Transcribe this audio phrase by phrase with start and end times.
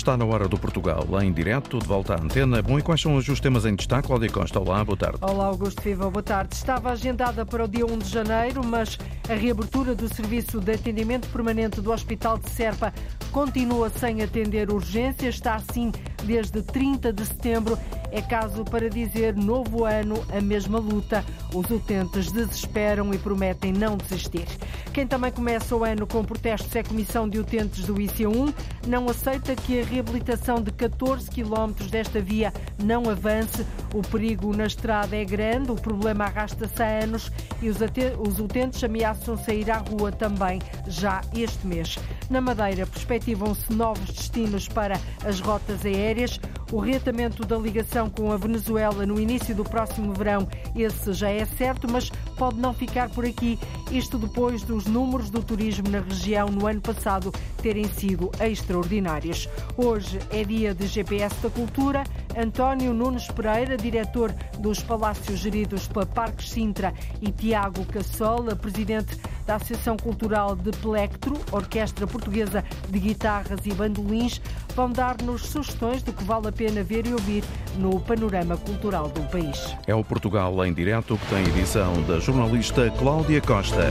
[0.00, 2.62] Está na hora do Portugal, em direto, de volta à antena.
[2.62, 4.06] Bom, e quais são os temas em destaque?
[4.06, 5.18] Cláudia Costa, olá, boa tarde.
[5.20, 6.54] Olá, Augusto Viva, boa tarde.
[6.54, 8.98] Estava agendada para o dia 1 de janeiro, mas
[9.28, 12.94] a reabertura do serviço de atendimento permanente do Hospital de Serpa
[13.30, 15.34] continua sem atender urgências.
[15.34, 15.92] Está assim
[16.24, 17.78] desde 30 de setembro.
[18.12, 21.24] É caso para dizer novo ano, a mesma luta.
[21.54, 24.46] Os utentes desesperam e prometem não desistir.
[24.92, 28.52] Quem também começa o ano com protestos é a Comissão de Utentes do IC1.
[28.86, 32.52] Não aceita que a reabilitação de 14 quilómetros desta via
[32.82, 33.64] não avance.
[33.94, 37.30] O perigo na estrada é grande, o problema arrasta-se há anos
[37.62, 41.96] e os utentes ameaçam sair à rua também já este mês.
[42.28, 46.40] Na Madeira, perspectivam-se novos destinos para as rotas aéreas férias
[46.72, 51.44] o reatamento da ligação com a Venezuela no início do próximo verão, esse já é
[51.44, 53.58] certo, mas pode não ficar por aqui.
[53.90, 59.48] Isto depois dos números do turismo na região no ano passado terem sido extraordinários.
[59.76, 62.04] Hoje é dia de GPS da Cultura.
[62.36, 69.56] António Nunes Pereira, diretor dos Palácios geridos pela Parques Sintra, e Tiago Cassola, presidente da
[69.56, 74.40] Associação Cultural de Plectro, Orquestra Portuguesa de Guitarras e Bandolins,
[74.76, 77.42] vão dar-nos sugestões do que vale a pena ver e ouvir
[77.78, 79.74] no panorama cultural do país.
[79.86, 83.88] É o Portugal em direto que tem edição da jornalista Cláudia Costa.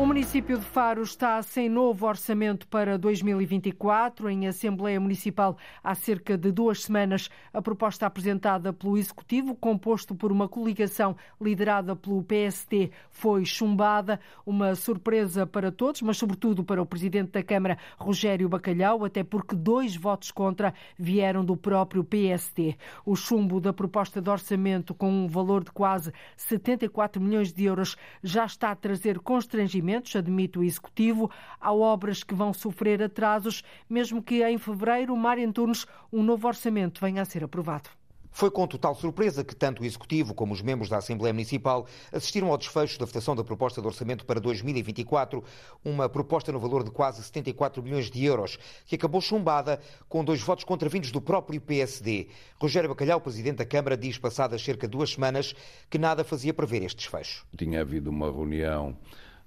[0.00, 4.30] O município de Faro está sem novo orçamento para 2024.
[4.30, 10.32] Em Assembleia Municipal, há cerca de duas semanas, a proposta apresentada pelo Executivo, composto por
[10.32, 14.18] uma coligação liderada pelo PST, foi chumbada.
[14.46, 19.54] Uma surpresa para todos, mas sobretudo para o Presidente da Câmara, Rogério Bacalhau, até porque
[19.54, 22.74] dois votos contra vieram do próprio PST.
[23.04, 27.98] O chumbo da proposta de orçamento, com um valor de quase 74 milhões de euros,
[28.22, 31.30] já está a trazer constrangimento admite o Executivo.
[31.60, 37.00] Há obras que vão sofrer atrasos, mesmo que em fevereiro, Mário Antunes, um novo orçamento
[37.00, 37.90] venha a ser aprovado.
[38.32, 42.48] Foi com total surpresa que tanto o Executivo como os membros da Assembleia Municipal assistiram
[42.48, 45.42] ao desfecho da votação da proposta de orçamento para 2024,
[45.84, 50.40] uma proposta no valor de quase 74 milhões de euros, que acabou chumbada com dois
[50.40, 52.28] votos contravindos do próprio PSD.
[52.60, 55.54] Rogério Bacalhau, Presidente da Câmara, diz passadas cerca de duas semanas
[55.90, 57.44] que nada fazia prever este desfecho.
[57.56, 58.96] Tinha havido uma reunião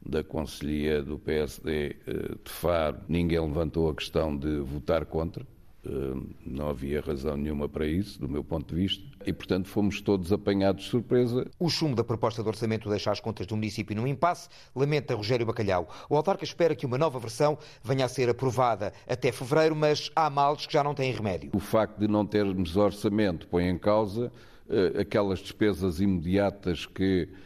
[0.06, 5.46] da Conselhia do PSD eh, de Faro, ninguém levantou a questão de votar contra.
[5.86, 5.90] Eh,
[6.46, 10.32] não havia razão nenhuma para isso, do meu ponto de vista, e, portanto, fomos todos
[10.32, 11.50] apanhados de surpresa.
[11.60, 15.46] O chumbo da proposta de orçamento deixa as contas do município num impasse, lamenta Rogério
[15.46, 15.90] Bacalhau.
[16.10, 20.30] O autarca espera que uma nova versão venha a ser aprovada até fevereiro, mas há
[20.30, 21.52] males que já não têm remédio.
[21.54, 24.32] O facto de não termos orçamento põe em causa
[24.68, 27.38] uh, aquelas despesas imediatas que eh,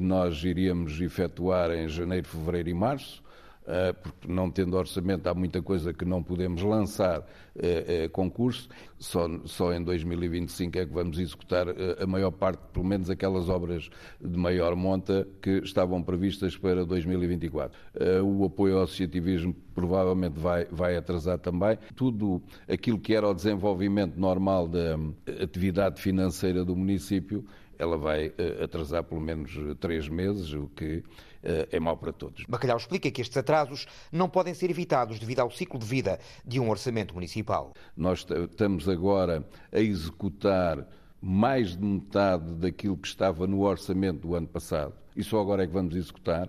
[0.00, 3.22] nós iríamos efetuar em janeiro, fevereiro e março,
[3.64, 7.24] eh, porque não tendo orçamento há muita coisa que não podemos lançar
[7.54, 8.68] eh, concurso.
[8.98, 11.66] Só, só em 2025 é que vamos executar
[12.00, 13.88] a maior parte, pelo menos aquelas obras
[14.20, 17.78] de maior monta que estavam previstas para 2024.
[18.24, 21.78] O apoio ao associativismo provavelmente vai, vai atrasar também.
[21.96, 24.96] Tudo aquilo que era o desenvolvimento normal da
[25.42, 27.44] atividade financeira do município
[27.82, 31.02] ela vai eh, atrasar pelo menos eh, três meses, o que
[31.42, 32.44] eh, é mau para todos.
[32.48, 36.60] Bacalhau explica que estes atrasos não podem ser evitados devido ao ciclo de vida de
[36.60, 37.72] um orçamento municipal.
[37.96, 40.86] Nós estamos agora a executar
[41.20, 44.94] mais de metade daquilo que estava no orçamento do ano passado.
[45.16, 46.48] E só agora é que vamos executar,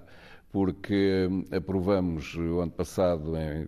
[0.52, 3.68] porque aprovamos o ano passado, em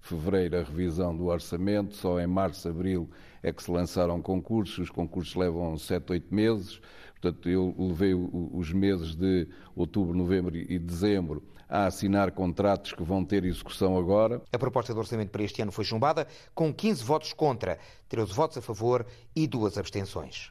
[0.00, 3.08] fevereiro, a revisão do orçamento, só em março, abril
[3.46, 6.80] é que se lançaram concursos, os concursos levam sete, oito meses,
[7.12, 9.46] portanto eu levei os meses de
[9.76, 14.42] outubro, novembro e dezembro a assinar contratos que vão ter execução agora.
[14.52, 18.58] A proposta de orçamento para este ano foi chumbada com 15 votos contra, 13 votos
[18.58, 20.50] a favor e duas abstenções.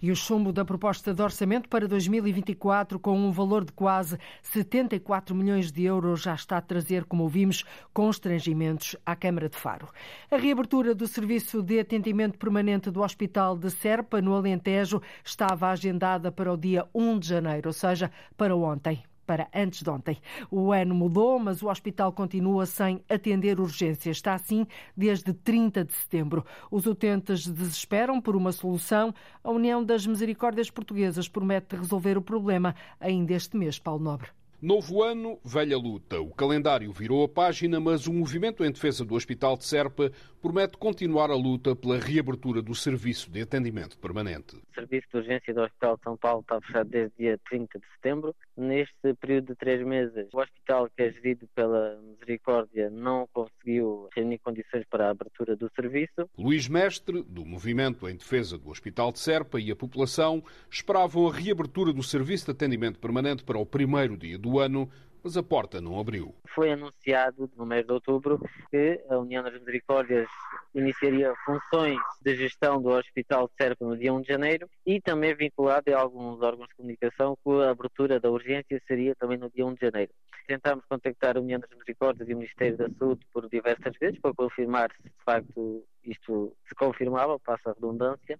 [0.00, 5.34] E o chumbo da proposta de orçamento para 2024, com um valor de quase 74
[5.34, 9.88] milhões de euros, já está a trazer, como ouvimos, constrangimentos à Câmara de Faro.
[10.30, 16.30] A reabertura do serviço de atendimento permanente do Hospital de Serpa, no Alentejo, estava agendada
[16.30, 20.18] para o dia 1 de janeiro, ou seja, para ontem para antes de ontem.
[20.50, 24.16] O ano mudou, mas o hospital continua sem atender urgências.
[24.16, 24.66] Está assim
[24.96, 26.44] desde 30 de setembro.
[26.70, 29.14] Os utentes desesperam por uma solução.
[29.42, 34.43] A União das Misericórdias Portuguesas promete resolver o problema ainda este mês, Paulo Nobre.
[34.64, 36.22] Novo ano, velha luta.
[36.22, 40.78] O calendário virou a página, mas o movimento em defesa do Hospital de Serpa promete
[40.78, 44.56] continuar a luta pela reabertura do serviço de atendimento permanente.
[44.56, 47.84] O serviço de urgência do Hospital de São Paulo está fechado desde dia 30 de
[47.94, 48.34] setembro.
[48.56, 54.38] Neste período de três meses, o hospital que é gerido pela Misericórdia não conseguiu reunir
[54.38, 56.28] condições para a abertura do serviço.
[56.38, 61.32] Luís Mestre, do Movimento em Defesa do Hospital de Serpa e a população esperavam a
[61.32, 64.90] reabertura do serviço de atendimento permanente para o primeiro dia do ano,
[65.24, 66.34] mas a porta não abriu.
[66.54, 68.38] Foi anunciado no mês de outubro
[68.70, 70.28] que a União das Misericórdias
[70.74, 75.34] iniciaria funções de gestão do Hospital de Serpa no dia 1 de janeiro e também
[75.34, 79.64] vinculado a alguns órgãos de comunicação que a abertura da urgência seria também no dia
[79.64, 80.12] 1 de janeiro.
[80.46, 84.34] Tentámos contactar a União das Misericórdias e o Ministério da Saúde por diversas vezes para
[84.34, 88.38] confirmar se de facto isto se confirmava, passa a redundância,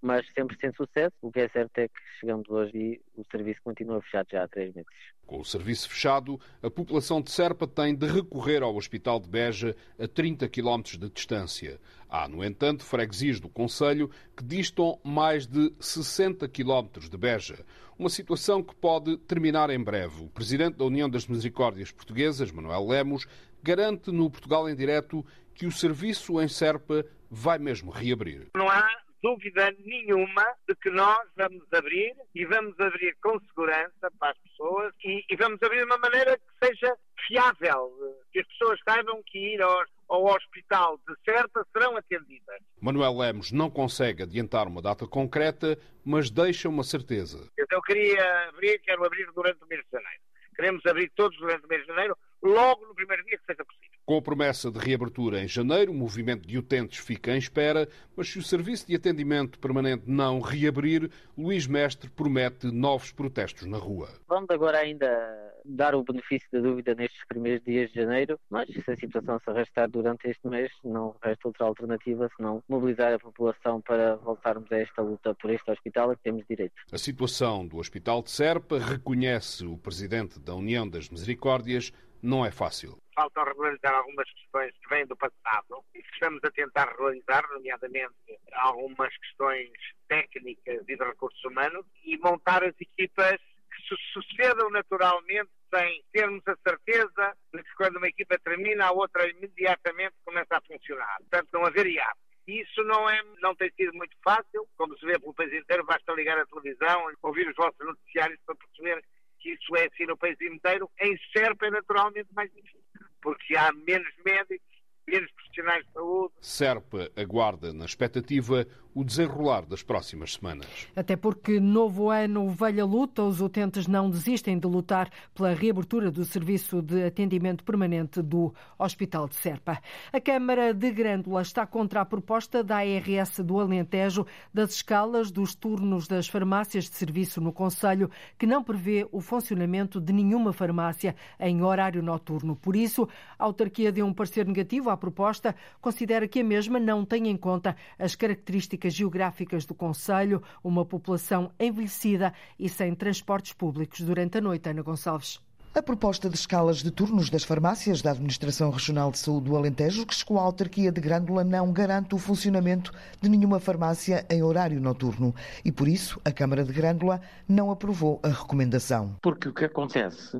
[0.00, 1.14] mas sempre sem sucesso.
[1.22, 4.48] O que é certo é que chegamos hoje e o serviço continua fechado já há
[4.48, 4.90] três meses.
[5.24, 9.76] Com o serviço fechado, a população de Serpa tem de recorrer ao Hospital de Beja
[9.98, 11.80] a 30 km de distância.
[12.08, 17.64] Há, no entanto, freguesias do Conselho que distam mais de 60 km de Beja.
[17.96, 20.24] Uma situação que pode terminar em breve.
[20.24, 23.26] O presidente da União das Misericórdias Portuguesas, Manuel Lemos,
[23.62, 28.48] garante no Portugal em Direto que o serviço em Serpa vai mesmo reabrir.
[28.54, 28.86] Não há
[29.22, 34.92] dúvida nenhuma de que nós vamos abrir e vamos abrir com segurança para as pessoas
[35.04, 36.96] e, e vamos abrir de uma maneira que seja
[37.26, 37.92] fiável,
[38.32, 42.60] que as pessoas saibam que ir ao, ao hospital de Serpa serão atendidas.
[42.80, 47.48] Manuel Lemos não consegue adiantar uma data concreta, mas deixa uma certeza.
[47.56, 50.22] Eu queria abrir, quero abrir durante o mês de janeiro.
[50.56, 53.92] Queremos abrir todos durante o mês de janeiro, logo no primeiro dia que seja possível.
[54.04, 58.28] Com a promessa de reabertura em janeiro, o movimento de utentes fica em espera, mas
[58.28, 61.08] se o serviço de atendimento permanente não reabrir,
[61.38, 64.08] Luís Mestre promete novos protestos na rua.
[64.28, 68.90] Vamos agora ainda dar o benefício da dúvida nestes primeiros dias de janeiro, mas se
[68.90, 73.80] a situação se arrastar durante este mês, não resta outra alternativa senão mobilizar a população
[73.80, 76.74] para voltarmos a esta luta por este hospital a que temos direito.
[76.90, 82.50] A situação do Hospital de Serpa, reconhece o presidente da União das Misericórdias, não é
[82.50, 87.46] fácil faltam regularizar algumas questões que vêm do passado e que estamos a tentar regularizar,
[87.50, 88.14] nomeadamente
[88.52, 89.70] algumas questões
[90.08, 96.56] técnicas e de recursos humanos, e montar as equipas que sucedam naturalmente sem termos a
[96.66, 101.16] certeza de que quando uma equipa termina, a outra imediatamente começa a funcionar.
[101.20, 102.18] Portanto, não haver hiato.
[102.46, 106.12] Isso não, é, não tem sido muito fácil, como se vê pelo país inteiro, basta
[106.12, 109.02] ligar a televisão, ouvir os vossos noticiários para perceber
[109.42, 110.90] que isso é assim no país inteiro.
[111.00, 112.82] Em Serpa é naturalmente mais difícil
[113.22, 114.66] porque há menos médicos,
[115.06, 116.34] menos profissionais de saúde.
[116.40, 120.66] Serpa aguarda na expectativa o desenrolar das próximas semanas.
[120.94, 126.24] Até porque novo ano, velha luta, os utentes não desistem de lutar pela reabertura do
[126.24, 129.80] serviço de atendimento permanente do Hospital de Serpa.
[130.12, 135.54] A Câmara de Grândola está contra a proposta da ARS do Alentejo das escalas dos
[135.54, 141.14] turnos das farmácias de serviço no Conselho, que não prevê o funcionamento de nenhuma farmácia
[141.40, 142.56] em horário noturno.
[142.56, 143.08] Por isso,
[143.38, 147.36] a autarquia deu um parecer negativo à proposta, considera que a mesma não tem em
[147.36, 154.38] conta as características características geográficas do Conselho, uma população envelhecida e sem transportes públicos durante
[154.38, 154.68] a noite.
[154.68, 155.40] Ana Gonçalves.
[155.74, 160.04] A proposta de escalas de turnos das farmácias da Administração Regional de Saúde do Alentejo,
[160.04, 162.92] que chegou à autarquia de Grândola, não garante o funcionamento
[163.22, 165.34] de nenhuma farmácia em horário noturno.
[165.64, 169.16] E por isso, a Câmara de Grândola não aprovou a recomendação.
[169.22, 170.38] Porque o que acontece,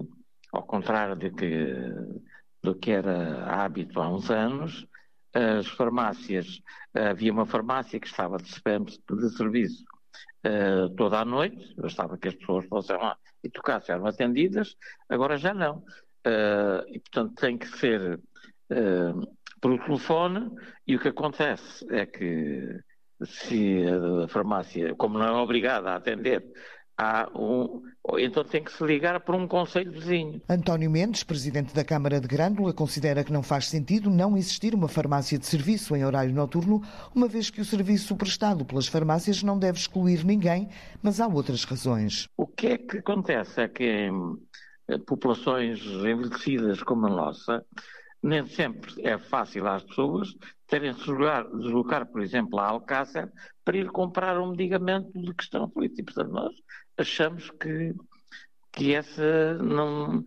[0.52, 1.66] ao contrário de que,
[2.62, 4.86] do que era hábito há uns anos,
[5.34, 6.60] as farmácias,
[6.94, 8.52] havia uma farmácia que estava de,
[9.16, 9.84] de serviço
[10.46, 14.76] uh, toda a noite, bastava que as pessoas fossem lá e tocassem, eram atendidas,
[15.08, 15.78] agora já não.
[16.26, 18.20] Uh, e, portanto, tem que ser
[18.70, 20.50] uh, por telefone,
[20.86, 22.80] e o que acontece é que
[23.24, 23.84] se
[24.24, 26.44] a farmácia, como não é obrigada a atender
[27.34, 27.82] um,
[28.18, 30.40] então tem que se ligar para um conselho vizinho.
[30.48, 34.88] António Mendes, presidente da Câmara de Grândola, considera que não faz sentido não existir uma
[34.88, 36.82] farmácia de serviço em horário noturno,
[37.14, 40.68] uma vez que o serviço prestado pelas farmácias não deve excluir ninguém,
[41.02, 42.28] mas há outras razões.
[42.36, 44.36] O que é que acontece é que em
[44.88, 47.64] eh, populações envelhecidas como a nossa,
[48.22, 50.34] nem sempre é fácil às pessoas
[50.66, 53.30] terem de deslocar, deslocar, por exemplo, a Alcácer
[53.64, 56.04] para ir comprar um medicamento de questão política.
[56.04, 56.52] Portanto, nós
[56.96, 57.94] achamos que,
[58.70, 60.24] que essa, não,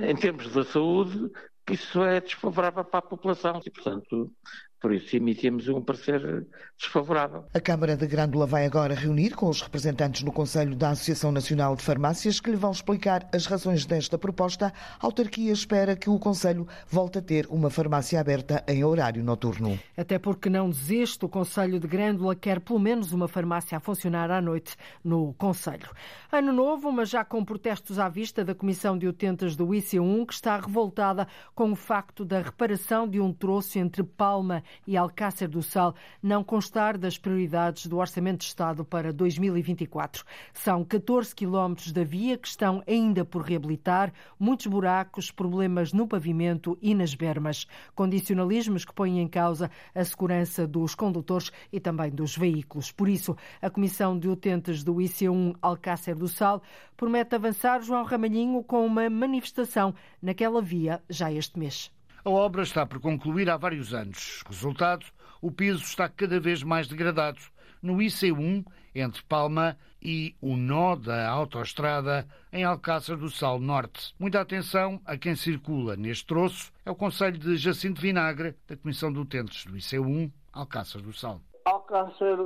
[0.00, 1.30] em termos da saúde,
[1.66, 4.32] que isso é desfavorável para a população e, portanto,
[4.80, 6.46] Por isso emitimos um parecer
[6.78, 7.44] desfavorável.
[7.52, 11.76] A Câmara de Grândola vai agora reunir com os representantes no Conselho da Associação Nacional
[11.76, 14.72] de Farmácias que lhe vão explicar as razões desta proposta.
[14.98, 19.78] A autarquia espera que o Conselho volte a ter uma farmácia aberta em horário noturno.
[19.94, 24.30] Até porque não desiste, o Conselho de Grândola quer pelo menos uma farmácia a funcionar
[24.30, 25.90] à noite no Conselho.
[26.32, 30.32] Ano novo, mas já com protestos à vista da Comissão de Utentes do IC1, que
[30.32, 35.62] está revoltada com o facto da reparação de um troço entre Palma e Alcácer do
[35.62, 40.24] Sal não constar das prioridades do Orçamento de Estado para 2024.
[40.52, 46.78] São 14 quilómetros da via que estão ainda por reabilitar, muitos buracos, problemas no pavimento
[46.80, 52.36] e nas bermas, condicionalismos que põem em causa a segurança dos condutores e também dos
[52.36, 52.90] veículos.
[52.92, 56.62] Por isso, a Comissão de Utentes do IC1 Alcácer do Sal
[56.96, 61.90] promete avançar João Ramalhinho com uma manifestação naquela via já este mês.
[62.22, 64.42] A obra está por concluir há vários anos.
[64.46, 65.06] Resultado,
[65.40, 67.38] o piso está cada vez mais degradado.
[67.80, 68.62] No IC1,
[68.94, 74.14] entre Palma e o nó da autoestrada em Alcácer do Sal Norte.
[74.18, 79.10] Muita atenção a quem circula neste troço é o Conselho de Jacinto Vinagre, da Comissão
[79.10, 81.40] de Utentes do IC1, Alcácer do Sal.
[81.70, 82.36] Alcácer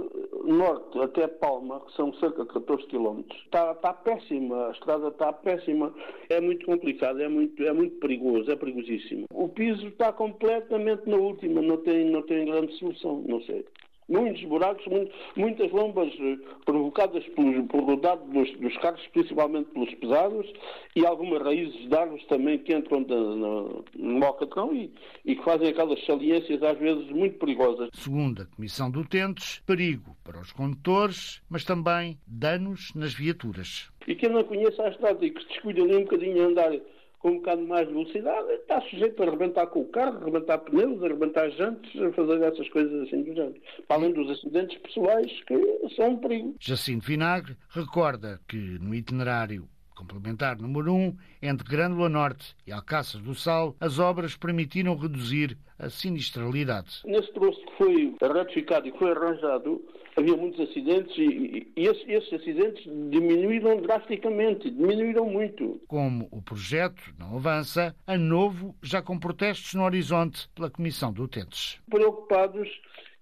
[0.45, 5.33] Norte até Palma, que são cerca de 14 quilómetros, está, está péssima, a estrada está
[5.33, 5.93] péssima,
[6.29, 9.27] é muito complicado, é muito, é muito perigoso, é perigosíssimo.
[9.33, 13.65] O piso está completamente na última, não tem, não tem grande solução, não sei
[14.09, 14.85] muitos buracos,
[15.37, 20.53] muitas lombas eh, provocadas pelo, pelo rodado dos, dos, carros, principalmente pelos pesados,
[20.95, 24.93] e algumas raízes de árvores também que entram no, no alcatrão e,
[25.25, 27.91] e, que fazem aquelas saliências às vezes muito perigosas.
[27.93, 33.91] Segundo a Comissão de Utentes, perigo para os condutores, mas também danos nas viaturas.
[34.07, 36.73] E quem não conhece a estrada e que se descuida ali um bocadinho a andar
[37.25, 41.03] com um bocado mais de velocidade, está sujeito a arrebentar com o carro, arrebentar pneus,
[41.03, 43.55] arrebentar jantes, a fazer essas coisas assim do género.
[43.89, 46.55] Além dos acidentes pessoais que são um perigo.
[46.61, 53.21] Jacinto Vinagre recorda que no itinerário complementar número 1, um, entre Grândola Norte e Alcácer
[53.21, 57.03] do Sal, as obras permitiram reduzir a sinistralidade.
[57.05, 59.83] Nesse troço que foi ratificado e foi arranjado,
[60.17, 65.81] havia muitos acidentes e, e esses, esses, acidentes diminuíram drasticamente, diminuíram muito.
[65.89, 71.23] Como o projeto não avança, a novo já com protestos no horizonte pela Comissão de
[71.23, 71.81] Utentes.
[71.91, 72.69] Preocupados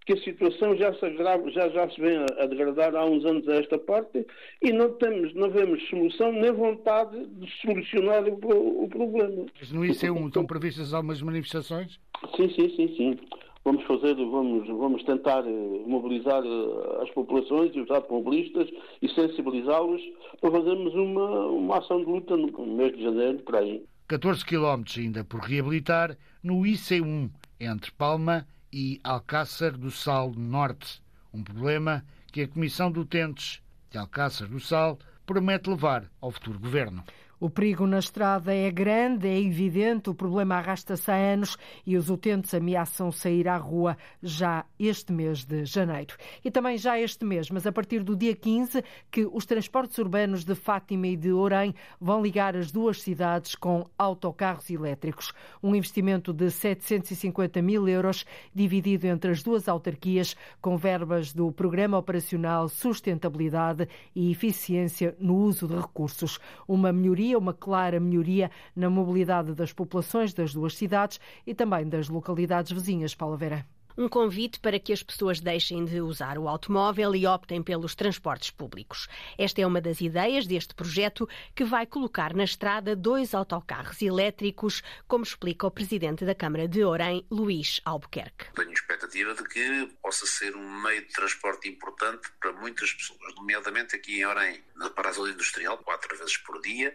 [0.04, 3.46] que a situação já se, agrava, já, já se vem a, degradar há uns anos
[3.48, 4.26] a esta parte
[4.60, 9.46] e não, temos, não vemos solução nem vontade de solucionar o, o problema.
[9.58, 11.98] Mas no IC1 estão previstas algumas manifestações?
[12.36, 13.18] Sim, sim, sim, sim.
[13.64, 18.68] Vamos fazer, vamos, vamos tentar eh, mobilizar eh, as populações e os automobilistas
[19.00, 20.02] e sensibilizá-los
[20.40, 23.84] para fazermos uma, uma ação de luta no mês de janeiro, por aí.
[24.08, 27.30] 14 quilómetros ainda por reabilitar no IC1
[27.60, 28.61] entre Palma e
[29.04, 31.02] Alcácer do Sal Norte.
[31.32, 36.58] Um problema que a Comissão de Utentes de Alcácer do Sal promete levar ao futuro
[36.58, 37.04] governo.
[37.42, 42.08] O perigo na estrada é grande, é evidente, o problema arrasta-se há anos e os
[42.08, 46.14] utentes ameaçam sair à rua já este mês de janeiro.
[46.44, 50.44] E também já este mês, mas a partir do dia 15, que os transportes urbanos
[50.44, 55.32] de Fátima e de Orém vão ligar as duas cidades com autocarros elétricos.
[55.60, 61.98] Um investimento de 750 mil euros, dividido entre as duas autarquias, com verbas do Programa
[61.98, 66.38] Operacional Sustentabilidade e Eficiência no Uso de Recursos.
[66.68, 72.08] Uma melhoria uma clara melhoria na mobilidade das populações das duas cidades e também das
[72.08, 73.14] localidades vizinhas.
[73.14, 77.62] Paula Vera um convite para que as pessoas deixem de usar o automóvel e optem
[77.62, 79.08] pelos transportes públicos.
[79.38, 84.82] Esta é uma das ideias deste projeto que vai colocar na estrada dois autocarros elétricos,
[85.06, 88.46] como explica o presidente da Câmara de Orem, Luís Albuquerque.
[88.54, 93.96] Tenho expectativa de que possa ser um meio de transporte importante para muitas pessoas, nomeadamente
[93.96, 96.94] aqui em Orem, na parada industrial, quatro vezes por dia,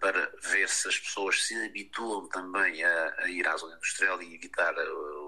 [0.00, 4.34] para ver se as pessoas se habituam também a, a ir à zona industrial e
[4.34, 5.25] evitar o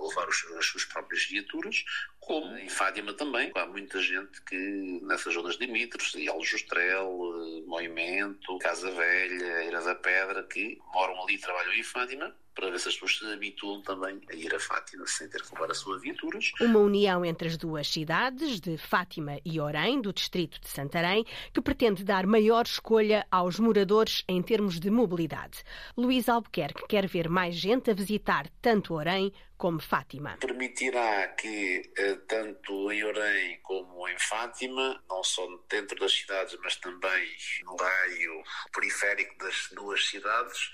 [0.00, 1.84] levar os, as suas próprias viaturas,
[2.20, 3.52] como em Fátima também.
[3.54, 9.82] Há muita gente que nessas zonas de Mitros, e Aljustrel, eh, Moimento, Casa Velha, Eira
[9.82, 13.32] da Pedra, que moram ali e trabalham em Fátima, para ver se as pessoas se
[13.32, 16.52] habituam também a ir a Fátima sem ter que levar as suas viaturas.
[16.60, 21.60] Uma união entre as duas cidades, de Fátima e Orém, do distrito de Santarém, que
[21.60, 25.62] pretende dar maior escolha aos moradores em termos de mobilidade.
[25.96, 30.36] Luís Albuquerque quer ver mais gente a visitar tanto Orém como Fátima.
[30.38, 36.76] Permitirá que eh, tanto em Orém como em Fátima, não só dentro das cidades, mas
[36.76, 40.70] também no raio periférico das duas cidades,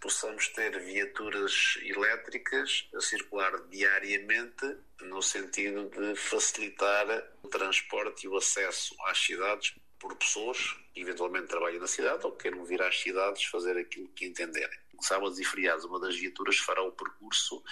[0.00, 7.06] possamos ter viaturas elétricas a circular diariamente no sentido de facilitar
[7.42, 10.58] o transporte e o acesso às cidades por pessoas
[10.94, 14.78] que eventualmente trabalham na cidade ou queiram vir às cidades fazer aquilo que entenderem.
[15.00, 17.62] Sábados e feriados, uma das viaturas fará o percurso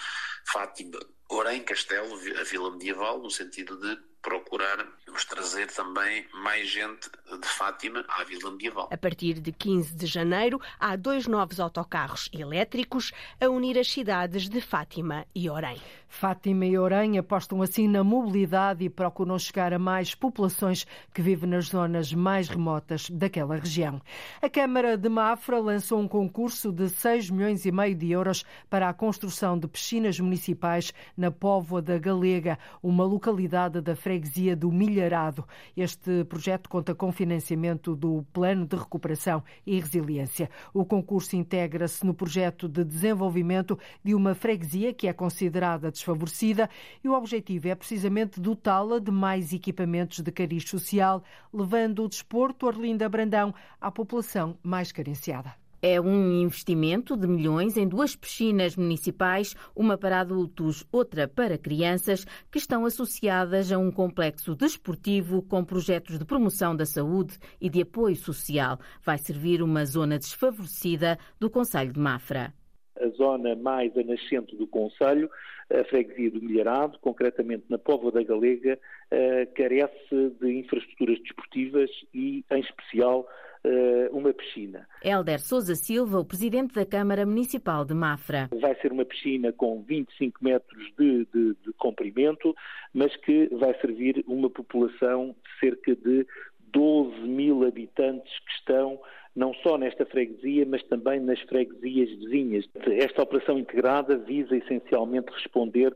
[0.51, 7.47] Fátima, Orem, Castelo, a Vila Medieval, no sentido de procurarmos trazer também mais gente de
[7.47, 8.89] Fátima à Vila Medieval.
[8.91, 14.49] A partir de 15 de janeiro, há dois novos autocarros elétricos a unir as cidades
[14.49, 15.81] de Fátima e Orem.
[16.07, 21.49] Fátima e Orem apostam assim na mobilidade e procuram chegar a mais populações que vivem
[21.49, 24.01] nas zonas mais remotas daquela região.
[24.41, 28.89] A Câmara de Mafra lançou um concurso de 6 milhões e meio de euros para
[28.89, 35.45] a construção de piscinas municipais na Póvoa da Galega, uma localidade da freguesia do Milharado.
[35.75, 40.49] Este projeto conta com financiamento do Plano de Recuperação e Resiliência.
[40.73, 46.69] O concurso integra-se no projeto de desenvolvimento de uma freguesia que é considerada desfavorecida
[47.03, 51.23] e o objetivo é precisamente dotá-la de mais equipamentos de cariz social,
[51.53, 55.53] levando o desporto Orlinda Brandão à população mais carenciada.
[55.81, 62.25] É um investimento de milhões em duas piscinas municipais, uma para adultos, outra para crianças,
[62.51, 67.83] que estão associadas a um complexo desportivo com projetos de promoção da saúde e de
[67.83, 68.79] apoio social.
[69.03, 72.53] Vai servir uma zona desfavorecida do Conselho de Mafra.
[73.01, 75.29] A zona mais a nascente do Conselho,
[75.69, 78.79] a freguesia do Milharado, concretamente na Póvoa da Galega,
[79.11, 83.27] eh, carece de infraestruturas desportivas e, em especial,
[83.63, 84.87] eh, uma piscina.
[85.03, 88.49] Helder Souza Silva, o presidente da Câmara Municipal de Mafra.
[88.61, 92.55] Vai ser uma piscina com 25 metros de, de, de comprimento,
[92.93, 96.25] mas que vai servir uma população de cerca de
[96.71, 98.99] 12 mil habitantes que estão
[99.37, 102.65] não só nesta freguesia, mas também nas freguesias vizinhas.
[102.99, 105.95] Esta operação integrada visa essencialmente responder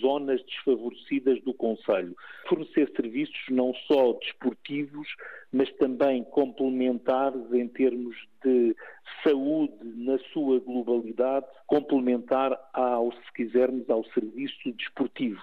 [0.00, 2.14] zonas desfavorecidas do Conselho.
[2.48, 5.06] Fornecer serviços não só desportivos,
[5.52, 8.74] mas também complementares em termos de
[9.22, 15.40] saúde na sua globalidade, complementar ao, se quisermos, ao serviço desportivo.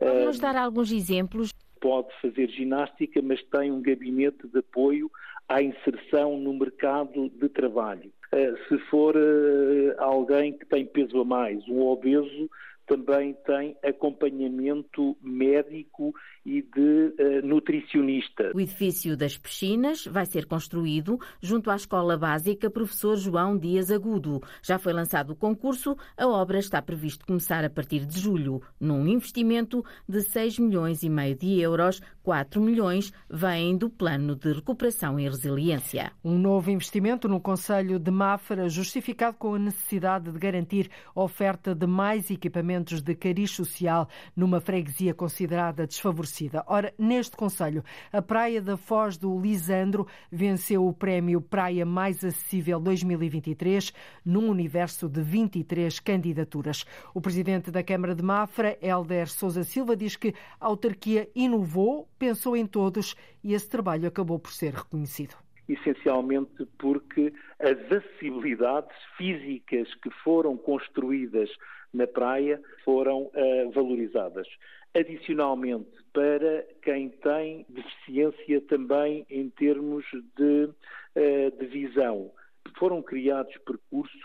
[0.00, 1.50] Vamos dar alguns exemplos?
[1.80, 5.10] Pode fazer ginástica, mas tem um gabinete de apoio
[5.48, 8.12] à inserção no mercado de trabalho.
[8.32, 12.48] Uh, se for uh, alguém que tem peso a mais, um obeso,
[12.90, 16.12] também tem acompanhamento médico
[16.44, 18.50] e de uh, nutricionista.
[18.52, 24.42] O edifício das piscinas vai ser construído junto à Escola Básica Professor João Dias Agudo.
[24.60, 29.06] Já foi lançado o concurso, a obra está previsto começar a partir de julho, num
[29.06, 35.18] investimento de 6 milhões e meio de euros, 4 milhões vêm do Plano de Recuperação
[35.18, 36.10] e Resiliência.
[36.24, 41.86] Um novo investimento no Conselho de Mafra, justificado com a necessidade de garantir oferta de
[41.86, 46.64] mais equipamentos de cariz social numa freguesia considerada desfavorecida.
[46.66, 52.80] Ora, neste Conselho, a Praia da Foz do Lisandro venceu o prémio Praia Mais Acessível
[52.80, 53.92] 2023
[54.24, 56.84] num universo de 23 candidaturas.
[57.14, 62.56] O presidente da Câmara de Mafra, Helder Souza Silva, diz que a autarquia inovou, pensou
[62.56, 63.14] em todos
[63.44, 65.36] e esse trabalho acabou por ser reconhecido
[65.72, 71.50] essencialmente porque as acessibilidades físicas que foram construídas
[71.92, 74.46] na praia foram uh, valorizadas.
[74.94, 80.04] Adicionalmente, para quem tem deficiência também em termos
[80.36, 82.32] de, uh, de visão,
[82.78, 84.20] foram criados percursos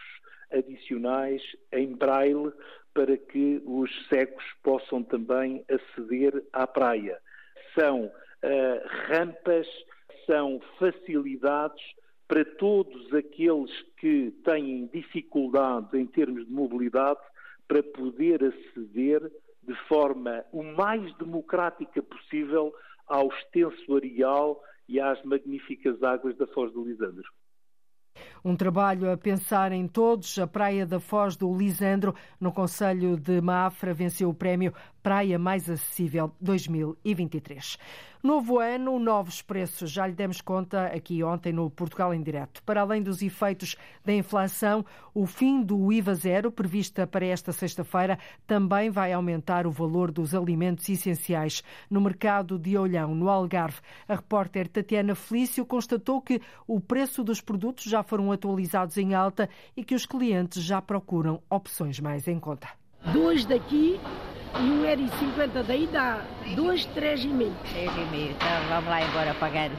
[0.51, 2.51] adicionais em braille
[2.93, 7.19] para que os cegos possam também aceder à praia.
[7.78, 8.12] São uh,
[9.10, 9.67] rampas,
[10.25, 11.84] são facilidades
[12.28, 17.19] para todos aqueles que têm dificuldade em termos de mobilidade
[17.67, 19.32] para poder aceder
[19.63, 22.73] de forma o mais democrática possível
[23.08, 27.28] ao extenso areal e às magníficas águas da Foz do Lisandro.
[28.43, 30.38] Um trabalho a pensar em todos.
[30.38, 35.69] A Praia da Foz do Lisandro, no Conselho de Mafra, venceu o prémio Praia Mais
[35.69, 37.78] Acessível 2023.
[38.26, 39.91] Novo ano, novos preços.
[39.91, 42.63] Já lhe demos conta aqui ontem no Portugal em Direto.
[42.63, 48.17] Para além dos efeitos da inflação, o fim do IVA zero, prevista para esta sexta-feira,
[48.48, 51.62] também vai aumentar o valor dos alimentos essenciais.
[51.88, 57.41] No mercado de Olhão, no Algarve, a repórter Tatiana Felício constatou que o preço dos
[57.41, 62.39] produtos já foram atualizados em alta e que os clientes já procuram opções mais em
[62.39, 62.67] conta.
[63.12, 64.00] Dois daqui
[64.58, 66.24] e um euro e cinquenta daí dá
[66.56, 67.56] dois, três e meio.
[67.71, 69.71] Três e meio, então vamos lá embora pagar.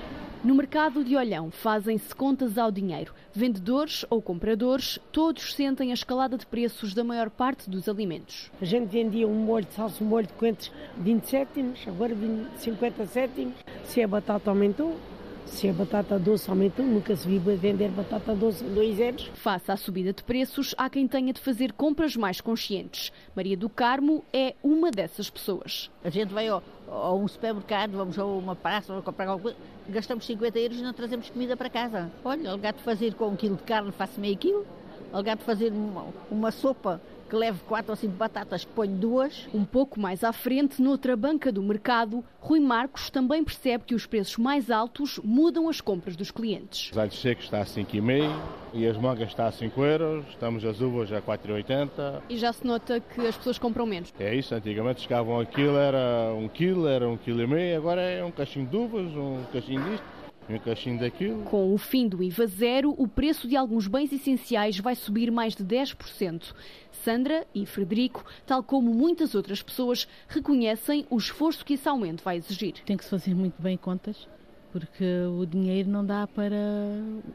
[0.45, 3.13] No mercado de Olhão fazem-se contas ao dinheiro.
[3.33, 8.51] Vendedores ou compradores, todos sentem a escalada de preços da maior parte dos alimentos.
[8.61, 12.59] A gente vendia um molho de salsa, um molho de coentros 20 cêntimos, agora 20,
[12.59, 13.55] 50 cêntimos.
[13.87, 14.97] Se a batata aumentou,
[15.47, 19.31] se a batata doce aumentou, nunca se viu vender batata doce a 2 euros.
[19.35, 23.13] Face à subida de preços, há quem tenha de fazer compras mais conscientes.
[23.35, 25.91] Maria do Carmo é uma dessas pessoas.
[26.05, 29.57] A gente vai ao, a um supermercado, vamos a uma praça, vamos comprar alguma coisa,
[29.89, 32.11] gastamos 50 euros e não trazemos comida para casa.
[32.25, 34.67] Olha, ao gato fazer com um quilo de carne, faço meio quilo.
[35.13, 39.49] Ao gato fazer uma, uma sopa que leve quatro ou cinco batatas, que ponho duas.
[39.53, 44.07] Um pouco mais à frente, noutra banca do mercado, Rui Marcos também percebe que os
[44.07, 46.91] preços mais altos mudam as compras dos clientes.
[46.93, 48.31] Os alhos secos está a 5,5
[48.73, 52.23] e as mangas está a 5 euros, estamos as uvas a 4,80.
[52.29, 54.13] E já se nota que as pessoas compram menos?
[54.19, 58.25] É isso, antigamente chegavam aquilo, era um quilo, era um quilo e meio, agora é
[58.25, 60.16] um cachinho de uvas, um cachinho disto
[60.49, 61.43] um caixinho daquilo.
[61.45, 65.55] Com o fim do IVA zero, o preço de alguns bens essenciais vai subir mais
[65.55, 66.55] de 10%.
[66.93, 72.37] Sandra e Frederico, tal como muitas outras pessoas, reconhecem o esforço que esse aumento vai
[72.37, 72.75] exigir.
[72.85, 74.29] Tem que se fazer muito bem contas,
[74.73, 75.05] porque
[75.39, 76.57] o dinheiro não dá para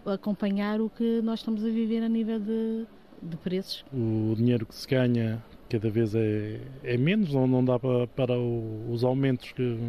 [0.06, 2.86] acompanhar o que nós estamos a viver a nível de,
[3.22, 3.86] de preços.
[3.94, 8.38] O dinheiro que se ganha cada vez é, é menos, não, não dá para, para
[8.38, 9.80] os aumentos que,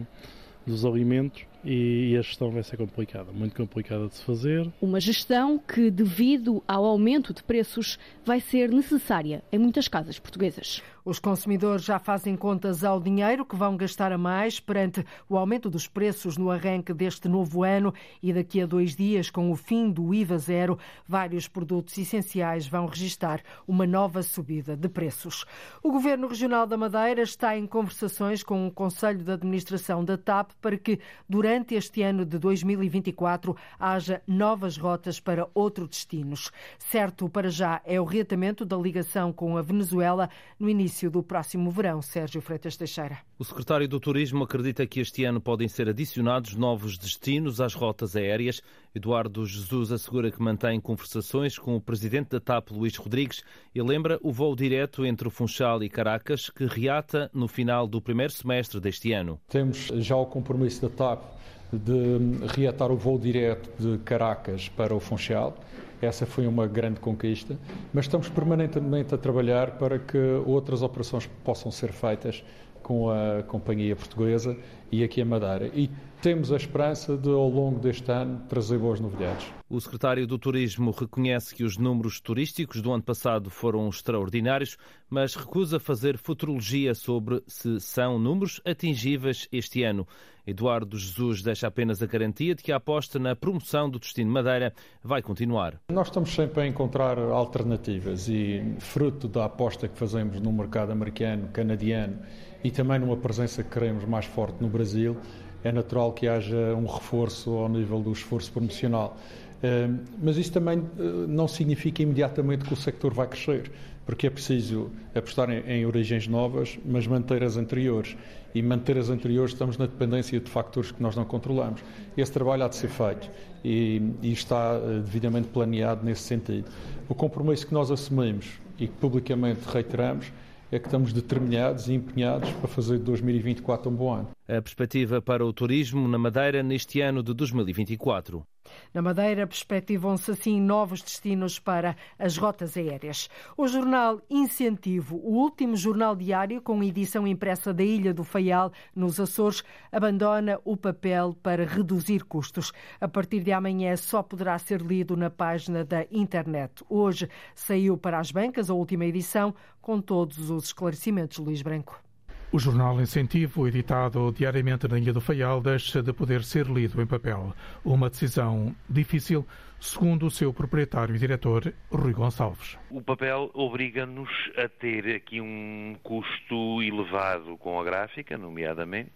[0.65, 4.71] dos alimentos e a gestão vai ser complicada, muito complicada de se fazer.
[4.81, 10.83] Uma gestão que, devido ao aumento de preços, vai ser necessária em muitas casas portuguesas.
[11.05, 15.69] Os consumidores já fazem contas ao dinheiro que vão gastar a mais perante o aumento
[15.69, 19.91] dos preços no arranque deste novo ano e daqui a dois dias, com o fim
[19.91, 25.45] do IVA zero, vários produtos essenciais vão registrar uma nova subida de preços.
[25.83, 30.53] O Governo Regional da Madeira está em conversações com o Conselho de Administração da TAP
[30.61, 36.51] para que, durante este ano de 2024, haja novas rotas para outros destinos.
[36.79, 41.23] Certo para já é o reatamento da ligação com a Venezuela no início início do
[41.23, 42.03] próximo verão.
[42.03, 43.19] Sérgio Freitas Teixeira.
[43.39, 48.15] O secretário do Turismo acredita que este ano podem ser adicionados novos destinos às rotas
[48.15, 48.61] aéreas.
[48.95, 53.43] Eduardo Jesus assegura que mantém conversações com o presidente da TAP, Luís Rodrigues,
[53.75, 58.01] e lembra o voo direto entre o Funchal e Caracas, que reata no final do
[58.01, 59.41] primeiro semestre deste ano.
[59.49, 61.42] Temos já o compromisso da TAP
[61.73, 65.57] de reatar o voo direto de Caracas para o Funchal.
[66.01, 67.57] Essa foi uma grande conquista,
[67.93, 72.45] mas estamos permanentemente a trabalhar para que outras operações possam ser feitas
[72.83, 74.57] com a companhia portuguesa
[74.91, 75.71] e aqui a Madeira.
[75.75, 75.91] E
[76.21, 79.47] temos a esperança de, ao longo deste ano, trazer boas novidades.
[79.69, 84.77] O secretário do Turismo reconhece que os números turísticos do ano passado foram extraordinários,
[85.11, 90.07] mas recusa fazer futurologia sobre se são números atingíveis este ano.
[90.47, 94.73] Eduardo Jesus deixa apenas a garantia de que a aposta na promoção do destino Madeira
[95.03, 95.81] vai continuar.
[95.91, 101.49] Nós estamos sempre a encontrar alternativas e, fruto da aposta que fazemos no mercado americano,
[101.53, 102.19] canadiano
[102.65, 105.17] e também numa presença que queremos mais forte no Brasil,
[105.65, 109.17] é natural que haja um reforço ao nível do esforço promocional.
[109.63, 109.89] Eh,
[110.21, 113.71] mas isso também eh, não significa imediatamente que o sector vai crescer,
[114.05, 118.17] porque é preciso apostar em origens novas, mas manter as anteriores.
[118.55, 121.81] E manter as anteriores estamos na dependência de fatores que nós não controlamos.
[122.17, 123.31] Esse trabalho há de ser feito
[123.65, 126.69] e, e está eh, devidamente planeado nesse sentido.
[127.09, 130.33] O compromisso que nós assumimos e que publicamente reiteramos
[130.73, 134.29] é que estamos determinados e empenhados para fazer de 2024 um bom ano.
[134.55, 138.47] A perspectiva para o turismo na Madeira neste ano de 2024.
[138.93, 143.31] Na Madeira, perspectivam-se assim novos destinos para as rotas aéreas.
[143.57, 149.19] O jornal Incentivo, o último jornal diário com edição impressa da Ilha do Faial, nos
[149.19, 152.73] Açores, abandona o papel para reduzir custos.
[153.01, 156.85] A partir de amanhã só poderá ser lido na página da internet.
[156.91, 162.12] Hoje saiu para as bancas a última edição, com todos os esclarecimentos, Luís Branco.
[162.55, 167.07] O jornal Incentivo, editado diariamente na Ilha do Faial, deixa de poder ser lido em
[167.07, 167.55] papel.
[167.83, 169.47] Uma decisão difícil,
[169.81, 172.79] segundo o seu proprietário e diretor, Rui Gonçalves.
[172.91, 179.15] O papel obriga-nos a ter aqui um custo elevado com a gráfica, nomeadamente,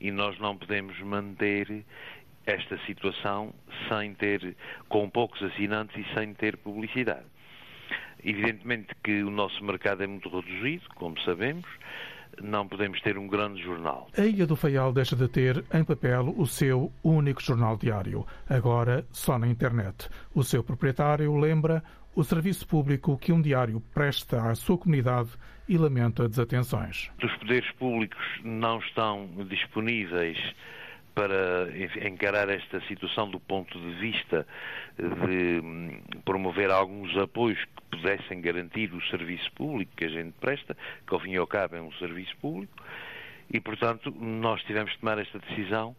[0.00, 1.84] e nós não podemos manter
[2.46, 3.52] esta situação
[3.90, 4.56] sem ter,
[4.88, 7.26] com poucos assinantes e sem ter publicidade.
[8.24, 11.66] Evidentemente que o nosso mercado é muito reduzido, como sabemos,
[12.42, 14.08] não podemos ter um grande jornal.
[14.16, 19.06] A Ilha do Faial deixa de ter em papel o seu único jornal diário, agora
[19.10, 20.08] só na internet.
[20.34, 21.82] O seu proprietário lembra
[22.14, 25.30] o serviço público que um diário presta à sua comunidade
[25.68, 27.10] e lamenta desatenções.
[27.22, 30.38] Os poderes públicos não estão disponíveis
[31.16, 31.66] para
[32.06, 34.46] encarar esta situação do ponto de vista
[34.98, 40.76] de hum, promover alguns apoios que pudessem garantir o serviço público que a gente presta,
[41.06, 42.74] que ao fim e ao cabo é um serviço público,
[43.50, 45.96] e portanto nós tivemos de tomar esta decisão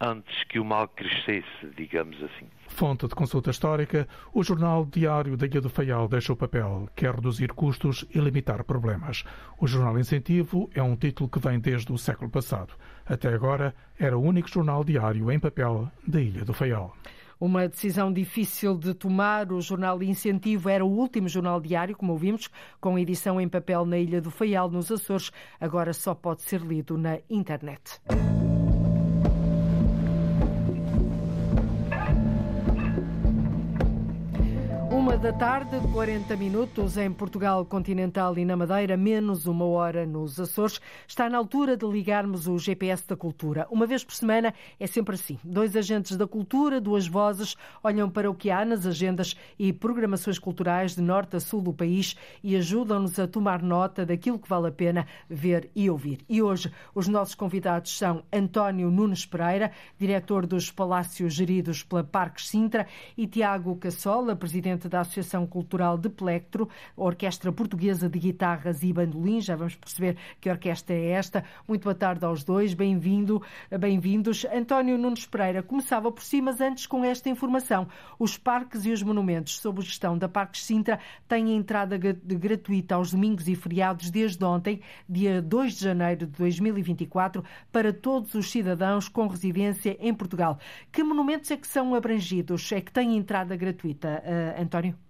[0.00, 2.46] antes que o mal crescesse, digamos assim.
[2.68, 7.14] Fonte de consulta histórica, o jornal Diário da Ilha do Faial deixa o papel, quer
[7.14, 9.24] reduzir custos e limitar problemas.
[9.58, 12.74] O jornal Incentivo é um título que vem desde o século passado.
[13.06, 16.94] Até agora, era o único jornal diário em papel da Ilha do Faial.
[17.38, 19.52] Uma decisão difícil de tomar.
[19.52, 22.48] O jornal Incentivo era o último jornal diário, como ouvimos,
[22.80, 25.30] com edição em papel na Ilha do Faial, nos Açores.
[25.60, 28.00] Agora só pode ser lido na internet.
[35.26, 40.80] Da tarde, 40 minutos em Portugal continental e na Madeira, menos uma hora nos Açores.
[41.04, 43.66] Está na altura de ligarmos o GPS da cultura.
[43.68, 45.36] Uma vez por semana é sempre assim.
[45.42, 50.38] Dois agentes da cultura, duas vozes, olham para o que há nas agendas e programações
[50.38, 54.68] culturais de norte a sul do país e ajudam-nos a tomar nota daquilo que vale
[54.68, 56.20] a pena ver e ouvir.
[56.28, 62.48] E hoje os nossos convidados são António Nunes Pereira, diretor dos Palácios geridos pela Parques
[62.48, 62.86] Sintra,
[63.18, 68.92] e Tiago Cassola, presidente da da Associação Cultural de Plectro, Orquestra Portuguesa de Guitarras e
[68.92, 69.40] Bandolim.
[69.40, 71.44] Já vamos perceber que orquestra é esta.
[71.66, 73.42] Muito boa tarde aos dois, bem-vindo,
[73.80, 74.44] bem-vindos.
[74.52, 77.88] António Nunes Pereira começava por si, mas antes com esta informação.
[78.18, 83.48] Os parques e os monumentos sob gestão da Parques Sintra têm entrada gratuita aos domingos
[83.48, 89.26] e feriados desde ontem, dia 2 de janeiro de 2024, para todos os cidadãos com
[89.26, 90.58] residência em Portugal.
[90.92, 95.05] Que monumentos é que são abrangidos, é que têm entrada gratuita, uh, António?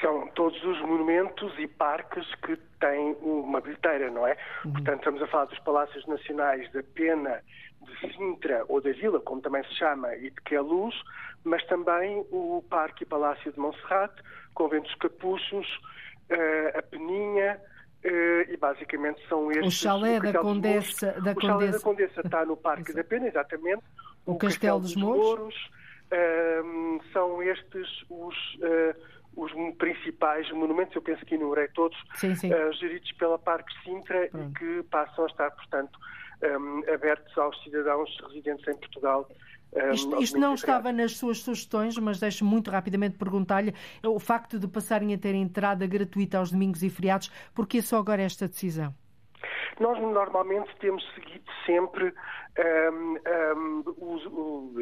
[0.00, 4.36] São todos os monumentos e parques que têm uma bilheteira, não é?
[4.64, 4.72] Uhum.
[4.72, 7.42] Portanto, estamos a falar dos Palácios Nacionais da Pena,
[7.82, 10.94] de Sintra ou da Vila, como também se chama, e de Queluz,
[11.44, 14.22] mas também o Parque e Palácio de Monserrate,
[14.54, 15.66] Conventos Capuchos,
[16.30, 17.60] uh, a Peninha,
[18.02, 19.66] Uh, e basicamente são estes.
[19.66, 23.82] O chalé da Condessa, da O chalé da Condessa está no Parque da Pena, exatamente.
[24.24, 25.28] O, o Castelo, Castelo, dos Mouros.
[25.28, 25.70] Mouros
[26.10, 28.96] uh, são estes os, uh,
[29.36, 32.52] os principais monumentos, eu penso que enumerei todos, sim, sim.
[32.52, 35.98] Uh, geridos pela Parque Sintra e que passam a estar, portanto,
[36.42, 39.28] um, abertos aos cidadãos residentes em Portugal.
[39.72, 43.72] Um, isto, isto não estava nas suas sugestões, mas deixo muito rapidamente perguntar-lhe
[44.04, 48.22] o facto de passarem a ter entrada gratuita aos domingos e feriados, porque só agora
[48.22, 48.94] esta decisão?
[49.78, 52.12] Nós normalmente temos seguido sempre
[52.92, 53.18] um,
[53.56, 54.24] um, os,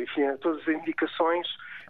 [0.00, 1.46] enfim, todas as indicações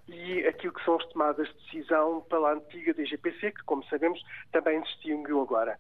[0.09, 4.21] e aquilo que são as tomadas de decisão pela antiga DGPC, que, como sabemos,
[4.53, 5.79] também distinguiu agora.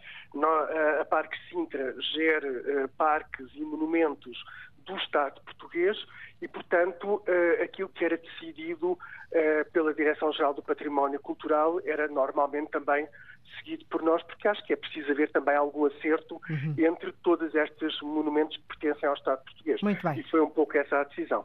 [1.00, 4.38] A Parque Sintra gera uh, parques e monumentos
[4.84, 5.96] do Estado português
[6.42, 8.98] e, portanto, uh, aquilo que era decidido uh,
[9.72, 13.08] pela Direção-Geral do Património Cultural era normalmente também
[13.58, 16.74] seguido por nós, porque acho que é preciso haver também algum acerto uhum.
[16.78, 19.80] entre todos estes monumentos que pertencem ao Estado português.
[19.82, 20.18] Muito bem.
[20.18, 21.44] E foi um pouco essa a decisão.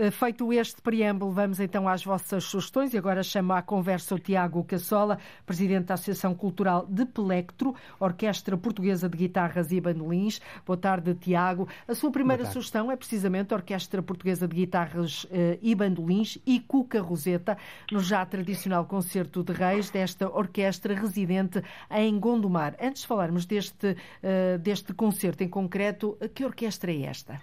[0.00, 4.18] Eh, feito este preâmbulo, vamos então às vossas sugestões e agora chamo à conversa o
[4.18, 10.40] Tiago Cassola, presidente da Associação Cultural de Pelectro, Orquestra Portuguesa de Guitarras e Bandolins.
[10.64, 11.68] Boa tarde, Tiago.
[11.86, 15.28] A sua primeira sugestão é precisamente a Orquestra Portuguesa de Guitarras uh,
[15.60, 17.58] e Bandolins e Cuca Roseta,
[17.92, 22.74] no já tradicional concerto de reis desta orquestra residente em Gondomar.
[22.80, 27.38] Antes de falarmos deste, uh, deste concerto em concreto, que orquestra é esta?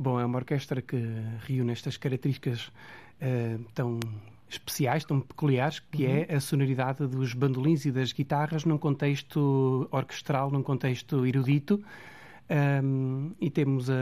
[0.00, 0.96] Bom, é uma orquestra que
[1.46, 2.68] reúne estas características
[3.20, 4.00] uh, tão
[4.48, 6.24] especiais, tão peculiares, que uhum.
[6.26, 11.84] é a sonoridade dos bandolins e das guitarras num contexto orquestral, num contexto erudito.
[12.82, 13.94] Um, e temos a,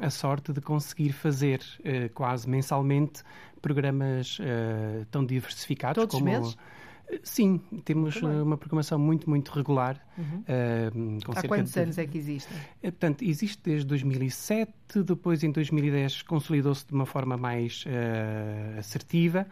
[0.00, 3.24] a, sorte de conseguir fazer uh, quase mensalmente
[3.60, 6.24] programas uh, tão diversificados Todos como.
[6.24, 6.56] Meses?
[7.22, 10.00] Sim, temos uma programação muito, muito regular.
[10.18, 10.40] Uhum.
[10.40, 11.80] Uh, Há quantos de...
[11.80, 12.52] anos é que existe?
[12.82, 14.72] É, portanto, existe desde 2007,
[15.04, 19.46] depois em 2010 consolidou-se de uma forma mais uh, assertiva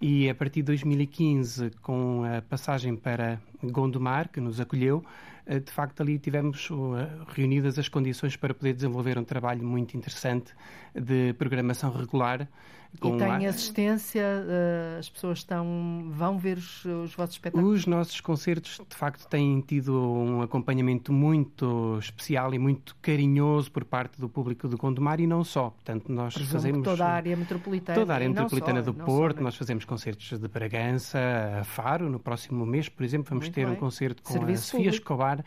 [0.00, 5.04] e a partir de 2015, com a passagem para Gondomar, que nos acolheu,
[5.46, 6.70] de facto ali tivemos
[7.28, 10.54] reunidas as condições para poder desenvolver um trabalho muito interessante
[10.94, 12.48] de programação regular
[12.92, 17.80] e tem assistência, eh, as pessoas estão, vão ver os, os vossos espetáculos?
[17.80, 23.84] Os nossos concertos, de facto, têm tido um acompanhamento muito especial e muito carinhoso por
[23.84, 25.70] parte do público do Gondomar e não só.
[25.70, 26.84] Portanto, nós Presumo fazemos...
[26.84, 27.98] toda a área metropolitana.
[27.98, 31.18] Toda a área metropolitana só, do Porto, só, nós fazemos concertos de Bragança,
[31.60, 33.74] a Faro, no próximo mês, por exemplo, vamos muito ter bem.
[33.74, 34.96] um concerto com Serviço a Sofia público.
[34.96, 35.44] Escobar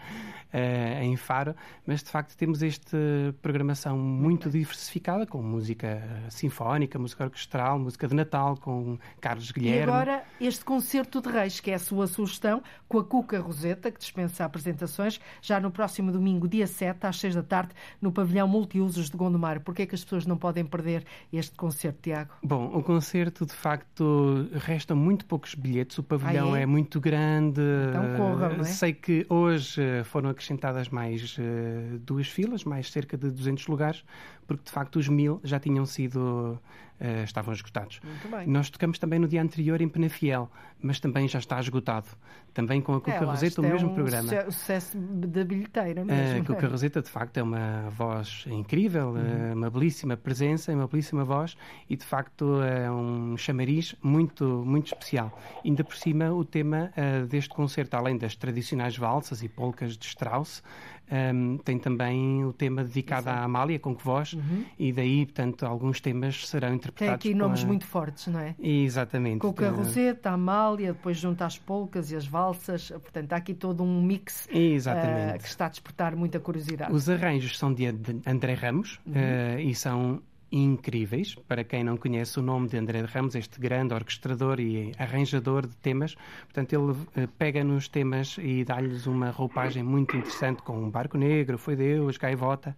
[1.02, 2.98] em Faro, mas de facto temos esta
[3.42, 9.80] programação muito diversificada, com música sinfónica, música orquestral, música de Natal, com Carlos Guilherme.
[9.80, 13.92] E agora este concerto de Reis, que é a sua sugestão, com a Cuca Roseta,
[13.92, 18.48] que dispensa apresentações, já no próximo domingo, dia 7, às 6 da tarde, no pavilhão
[18.48, 19.62] multiusos de Gondomar.
[19.62, 22.32] Por que é que as pessoas não podem perder este concerto, Tiago?
[22.44, 26.64] Bom, o concerto, de facto, restam muito poucos bilhetes, o pavilhão ah, é?
[26.64, 26.66] é?
[26.66, 27.62] muito grande.
[27.90, 28.66] Então corram, não é?
[28.66, 34.04] Sei que hoje foram acrescentadas mais uh, duas filas, mais cerca de 200 lugares,
[34.48, 36.60] porque de facto os mil já tinham sido
[37.04, 38.00] uh, estavam esgotados.
[38.48, 40.50] Nós tocamos também no dia anterior em Penafiel,
[40.82, 42.08] mas também já está esgotado.
[42.54, 44.52] Também com a Cuca é, Roseta, o mesmo é um programa.
[44.52, 46.42] sucesso da bilheteira mesmo.
[46.42, 49.54] A Cuca Roseta, de facto, é uma voz incrível, uhum.
[49.54, 51.58] uma belíssima presença, uma belíssima voz
[51.90, 55.36] e, de facto, é um chamariz muito, muito especial.
[55.66, 60.06] Ainda por cima, o tema uh, deste concerto, além das tradicionais valsas e polcas de
[60.06, 60.62] Strauss,
[61.12, 63.30] um, tem também o tema dedicado Sim.
[63.30, 64.66] à Amália, com que voz, uhum.
[64.80, 67.22] e daí, portanto, alguns temas serão interpretados.
[67.22, 67.68] Tem aqui nomes a...
[67.68, 68.56] muito fortes, não é?
[68.60, 69.40] Exatamente.
[69.40, 73.54] Com a Roseta, a Amália, depois junto às polcas e as valsas, portanto, há aqui
[73.54, 76.92] todo um mix uh, que está a despertar muita curiosidade.
[76.94, 77.86] Os arranjos são de
[78.26, 79.14] André Ramos uhum.
[79.14, 80.22] uh, e são
[80.54, 81.34] incríveis.
[81.48, 85.76] Para quem não conhece o nome de André Ramos, este grande orquestrador e arranjador de
[85.78, 90.92] temas, portanto, ele eh, pega nos temas e dá-lhes uma roupagem muito interessante com um
[90.92, 92.78] barco negro, foi Deus, gaivota,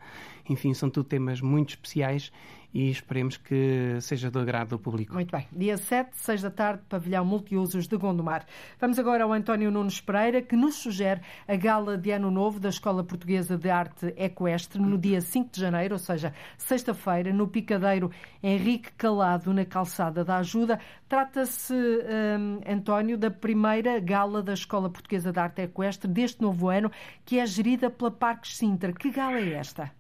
[0.50, 2.32] enfim, são tudo temas muito especiais
[2.76, 5.14] e esperemos que seja do agrado do público.
[5.14, 5.48] Muito bem.
[5.50, 8.46] Dia 7, 6 da tarde, pavilhão multiusos de Gondomar.
[8.82, 12.68] Vamos agora ao António Nunes Pereira, que nos sugere a gala de Ano Novo da
[12.68, 18.12] Escola Portuguesa de Arte Equestre no dia 5 de janeiro, ou seja, sexta-feira, no Picadeiro
[18.44, 20.78] Henrique Calado, na Calçada da Ajuda.
[21.08, 26.92] Trata-se, um, António, da primeira gala da Escola Portuguesa de Arte Equestre deste novo ano,
[27.24, 28.92] que é gerida pela Parques Sintra.
[28.92, 29.94] Que gala é esta?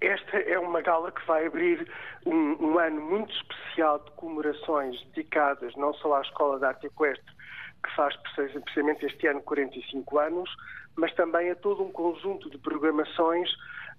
[0.00, 1.90] Esta é uma gala que vai abrir
[2.24, 7.34] um, um, ano muito especial de comemorações dedicadas não só à Escola de Arte Equestre,
[7.82, 10.50] que faz precisamente este ano 45 anos,
[10.96, 13.50] mas também a todo um conjunto de programações,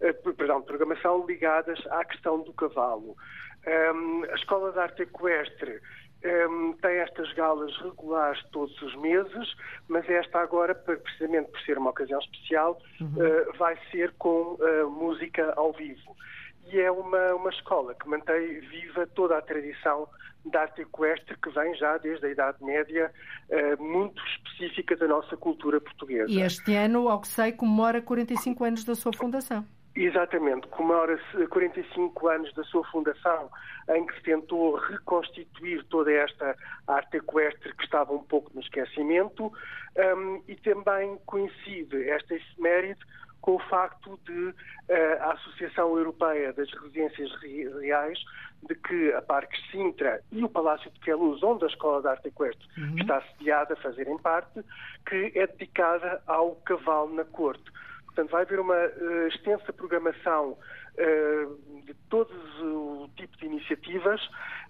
[0.02, 3.16] eh, perdão, programação ligadas à questão do cavalo.
[3.68, 5.82] Um, a Escola de Arte Equestre
[6.24, 9.56] um, tem estas galas regulares todos os meses,
[9.88, 13.08] mas esta agora, precisamente por ser uma ocasião especial, uhum.
[13.08, 16.16] uh, vai ser com uh, música ao vivo.
[16.72, 20.08] E é uma, uma escola que mantém viva toda a tradição
[20.46, 23.12] da arte equestre que vem já desde a Idade Média,
[23.50, 26.30] uh, muito específica da nossa cultura portuguesa.
[26.30, 29.66] E este ano, ao que sei, comemora 45 anos da sua fundação.
[29.96, 33.50] Exatamente, comemora-se 45 anos da sua fundação,
[33.90, 36.56] em que se tentou reconstituir toda esta
[36.88, 39.52] arte equestre que estava um pouco no esquecimento,
[40.16, 43.00] um, e também coincide esta efeméride
[43.42, 44.56] com o facto de uh,
[45.22, 48.20] a Associação Europeia das Residências Reais,
[48.68, 52.28] de que a Parque Sintra e o Palácio de Queluz, onde a Escola de Arte
[52.28, 52.98] Equestre uhum.
[53.00, 54.62] está sediada, fazerem parte,
[55.08, 57.72] que é dedicada ao cavalo na corte.
[58.20, 62.30] Portanto, vai haver uma uh, extensa programação uh, de todo
[62.62, 64.20] o tipo de iniciativas.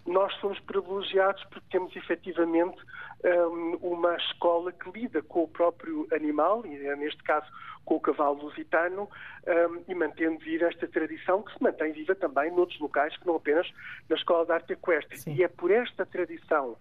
[0.06, 2.78] Nós somos privilegiados porque temos efetivamente
[3.24, 7.46] um, eh, uma escola que lida com o próprio animal, e neste caso
[7.84, 9.10] com o cavalo lusitano,
[9.48, 13.36] um, e mantendo viva esta tradição que se mantém viva também noutros locais que não
[13.36, 13.70] apenas
[14.08, 15.20] na Escola de Arte Equestre.
[15.28, 16.78] E é por esta tradição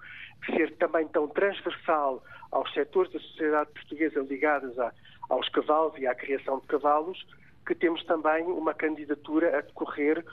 [0.47, 4.93] ser também tão transversal aos setores da sociedade portuguesa ligados a
[5.29, 7.27] aos cavalos e à criação de cavalos,
[7.69, 10.25] que temos também uma candidatura a decorrer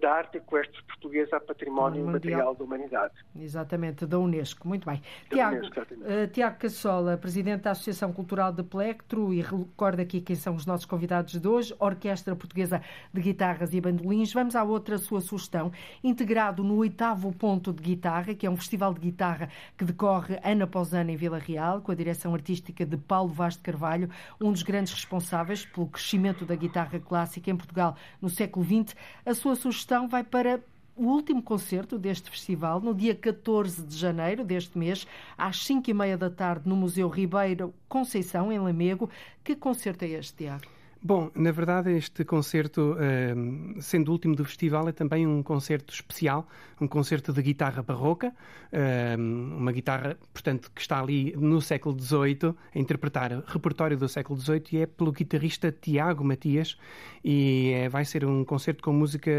[0.00, 3.12] da arte equestre portuguesa a património material da humanidade.
[3.36, 4.66] Exatamente, da Unesco.
[4.66, 5.02] Muito bem.
[5.28, 10.36] Tiago, Unesco, uh, Tiago Cassola, Presidente da Associação Cultural de Plectro, e recorda aqui quem
[10.36, 12.80] são os nossos convidados de hoje, Orquestra Portuguesa
[13.12, 14.32] de Guitarras e Bandolins.
[14.32, 18.94] Vamos à outra sua sugestão, integrado no oitavo ponto de guitarra, que é um festival
[18.94, 22.96] de guitarra que decorre ano após ano em Vila Real, com a direção artística de
[22.96, 24.08] Paulo Vaz de Carvalho,
[24.40, 28.94] um dos grandes responsáveis pelo crescimento da guitarra clássica em Portugal no século XX.
[29.24, 30.60] A sua sugestão sugestão vai para
[30.96, 35.94] o último concerto deste festival, no dia 14 de janeiro deste mês, às 5 e
[35.94, 39.10] meia da tarde, no Museu Ribeiro Conceição, em Lamego.
[39.42, 40.73] Que concerto é este, Tiago?
[41.06, 45.92] Bom, na verdade, este concerto, ehm, sendo o último do festival, é também um concerto
[45.92, 46.48] especial,
[46.80, 48.32] um concerto de guitarra barroca,
[48.72, 49.20] ehm,
[49.54, 54.64] uma guitarra, portanto, que está ali no século XVIII, a interpretar repertório do século XVIII,
[54.72, 56.78] e é pelo guitarrista Tiago Matias,
[57.22, 59.30] e é, vai ser um concerto com música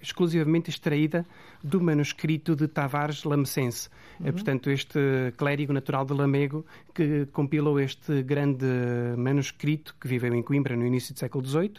[0.00, 1.26] exclusivamente extraída
[1.62, 3.88] do manuscrito de Tavares Lamecense.
[4.22, 4.32] É, uhum.
[4.32, 4.98] portanto, este
[5.36, 8.66] clérigo natural de Lamego que compilou este grande
[9.16, 11.74] manuscrito, que viveu em Coimbra no início início do século XVIII,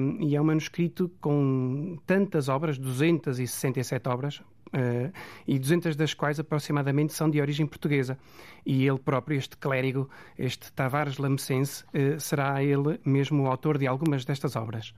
[0.00, 5.12] um, e é um manuscrito com tantas obras, 267 obras, uh,
[5.46, 8.18] e 200 das quais aproximadamente são de origem portuguesa.
[8.66, 13.86] E ele próprio, este clérigo, este Tavares Lamecense, uh, será ele mesmo o autor de
[13.86, 14.94] algumas destas obras.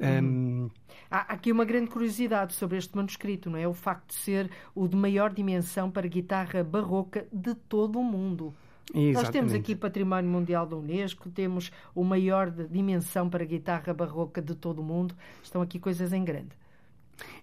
[0.00, 0.68] Um...
[1.10, 3.66] Há aqui uma grande curiosidade sobre este manuscrito, não é?
[3.66, 8.54] O facto de ser o de maior dimensão para guitarra barroca de todo o mundo.
[8.90, 9.14] Exatamente.
[9.14, 14.54] Nós temos aqui Património Mundial da Unesco, temos o maior dimensão para guitarra barroca de
[14.54, 15.14] todo o mundo.
[15.42, 16.50] Estão aqui coisas em grande.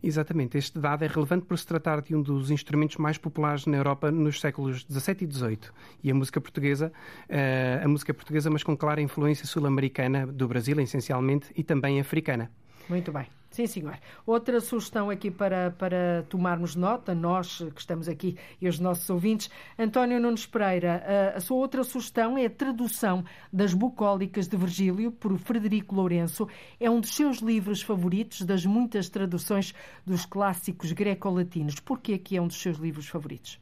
[0.02, 0.58] Exatamente.
[0.58, 4.12] Este dado é relevante por se tratar de um dos instrumentos mais populares na Europa
[4.12, 5.60] nos séculos XVII e XVIII.
[6.04, 6.92] E a música portuguesa,
[7.30, 12.52] eh, a música portuguesa, mas com clara influência sul-americana, do Brasil essencialmente, e também africana.
[12.90, 13.28] Muito bem.
[13.54, 14.00] Sim, senhor.
[14.26, 19.48] Outra sugestão aqui para, para tomarmos nota, nós que estamos aqui e os nossos ouvintes.
[19.78, 25.12] António Nunes Pereira, a, a sua outra sugestão é a tradução das Bucólicas de Virgílio
[25.12, 26.50] por Frederico Lourenço.
[26.80, 29.72] É um dos seus livros favoritos, das muitas traduções
[30.04, 31.80] dos clássicos greco-latinos.
[31.80, 33.62] Por que é um dos seus livros favoritos?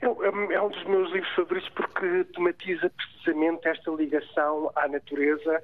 [0.00, 5.60] É, é, é um dos meus livros favoritos porque tematiza precisamente esta ligação à natureza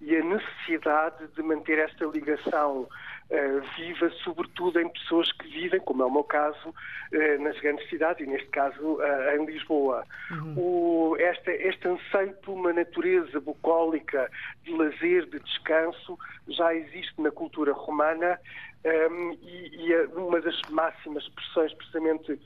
[0.00, 6.02] e a necessidade de manter esta ligação uh, viva, sobretudo em pessoas que vivem, como
[6.02, 10.04] é o meu caso, uh, nas grandes cidades e, neste caso, uh, em Lisboa.
[10.30, 10.54] Uhum.
[10.56, 14.30] O, esta, este anseio por uma natureza bucólica
[14.64, 16.18] de lazer, de descanso,
[16.48, 18.38] já existe na cultura romana
[18.86, 22.40] um, e, e, é uma das máximas expressões, precisamente,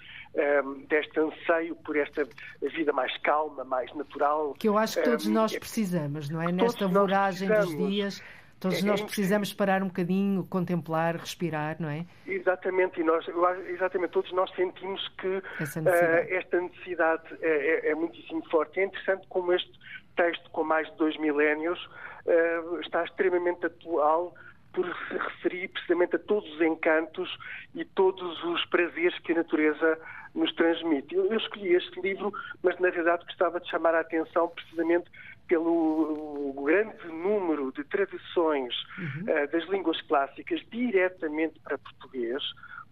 [0.65, 2.27] um, deste anseio por esta
[2.63, 4.55] vida mais calma, mais natural.
[4.59, 6.51] Que eu acho que todos um, nós precisamos, não é?
[6.51, 8.23] Nesta voragem dos dias.
[8.59, 12.05] Todos é, nós é precisamos parar um bocadinho, contemplar, respirar, não é?
[12.27, 13.27] Exatamente, e nós,
[13.69, 15.97] exatamente, todos nós sentimos que necessidade.
[15.97, 18.81] Uh, esta necessidade é, é, é, muitíssimo forte.
[18.81, 19.73] É interessante como este
[20.15, 21.79] texto, com mais de dois milénios,
[22.27, 24.35] uh, está extremamente atual
[24.73, 27.29] por se referir precisamente a todos os encantos
[27.75, 29.99] e todos os prazeres que a natureza
[30.35, 31.15] nos transmite.
[31.15, 35.11] Eu, escolhi este livro, mas na verdade gostava de chamar a atenção precisamente
[35.49, 39.23] pelo grande número de traduções uhum.
[39.23, 42.41] uh, das línguas clássicas diretamente para português,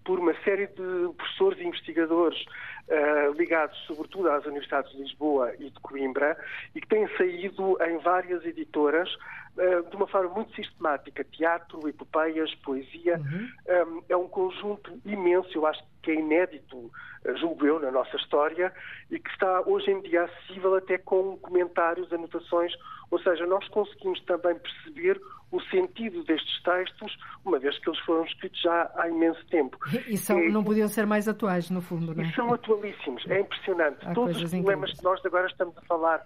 [0.09, 5.69] por uma série de professores e investigadores uh, ligados sobretudo às universidades de Lisboa e
[5.69, 6.35] de Coimbra
[6.75, 11.23] e que têm saído em várias editoras uh, de uma forma muito sistemática.
[11.25, 13.19] Teatro, epopeias, poesia.
[13.19, 13.99] Uhum.
[13.99, 16.93] Um, é um conjunto imenso, eu acho que é inédito, uh,
[17.39, 18.73] julgo eu, na nossa história
[19.11, 22.73] e que está hoje em dia acessível até com comentários, anotações,
[23.11, 28.25] ou seja, nós conseguimos também perceber o sentido destes textos, uma vez que eles foram
[28.25, 29.79] escritos já há imenso tempo.
[30.07, 32.27] E são, é, não podiam ser mais atuais, no fundo, não é?
[32.27, 34.07] E são atualíssimos, é impressionante.
[34.07, 34.99] Há Todos os problemas incríveis.
[34.99, 36.23] que nós agora estamos a falar,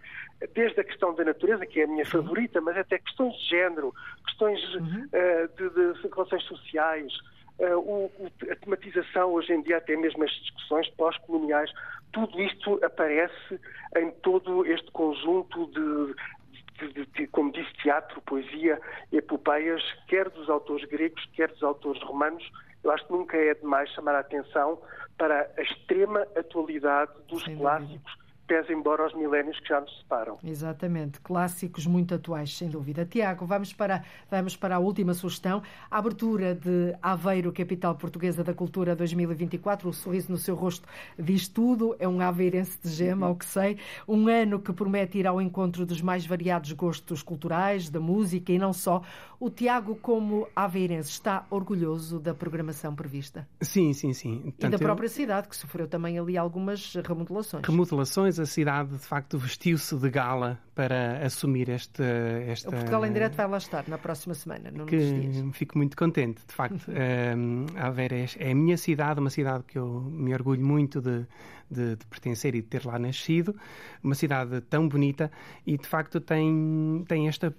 [0.55, 3.95] desde a questão da natureza, que é a minha favorita, mas até questões de género,
[4.26, 5.07] questões uhum.
[5.07, 7.12] uh, de, de, relações sociais,
[7.59, 8.11] o,
[8.50, 11.70] a tematização hoje em dia, até mesmo as discussões pós-coloniais,
[12.12, 13.61] tudo isto aparece
[13.96, 18.80] em todo este conjunto de, de, de, como disse, teatro, poesia,
[19.11, 22.48] epopeias, quer dos autores gregos, quer dos autores romanos.
[22.82, 24.80] Eu acho que nunca é demais chamar a atenção
[25.16, 28.21] para a extrema atualidade dos Sem clássicos
[28.53, 30.36] pese embora os milénios que já nos separam.
[30.44, 33.07] Exatamente, clássicos muito atuais, sem dúvida.
[33.07, 35.62] Tiago, vamos para, vamos para a última sugestão.
[35.90, 40.86] A abertura de Aveiro, capital portuguesa da cultura 2024, o sorriso no seu rosto
[41.18, 43.78] diz tudo, é um aveirense de gema, ao que sei.
[44.07, 48.59] Um ano que promete ir ao encontro dos mais variados gostos culturais, da música e
[48.59, 49.00] não só.
[49.40, 53.48] O Tiago, como aveirense, está orgulhoso da programação prevista?
[53.61, 54.40] Sim, sim, sim.
[54.42, 55.11] Portanto, e da própria eu...
[55.11, 57.66] cidade, que sofreu também ali algumas remodelações.
[57.66, 62.03] Remodelações, a cidade de facto vestiu-se de gala para assumir este,
[62.47, 62.68] esta.
[62.68, 66.43] O Portugal em Direto vai lá estar na próxima semana, não que Fico muito contente,
[66.47, 66.86] de facto.
[66.88, 71.01] um, a Aveira é, é a minha cidade, uma cidade que eu me orgulho muito
[71.01, 71.26] de,
[71.72, 73.56] de, de, pertencer e de ter lá nascido,
[74.02, 75.30] uma cidade tão bonita
[75.66, 77.54] e de facto tem, tem esta,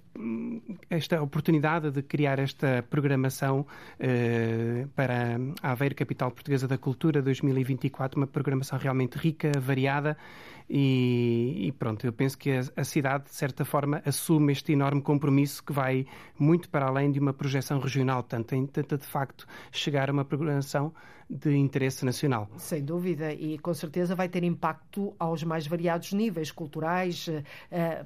[0.88, 8.18] esta oportunidade de criar esta programação uh, para a Aveiro Capital Portuguesa da Cultura 2024,
[8.18, 10.16] uma programação realmente rica, variada
[10.68, 15.02] E, e, pronto, eu penso que a, a, cidade, de certa forma, assume este enorme
[15.02, 16.06] compromisso que vai
[16.38, 18.22] muito para além de uma projeção regional.
[18.22, 20.92] Portanto, tenta de facto chegar a uma programação
[21.28, 22.48] de interesse nacional.
[22.56, 28.04] Sem dúvida, e com certeza vai ter impacto aos mais variados níveis culturais, eh, eh,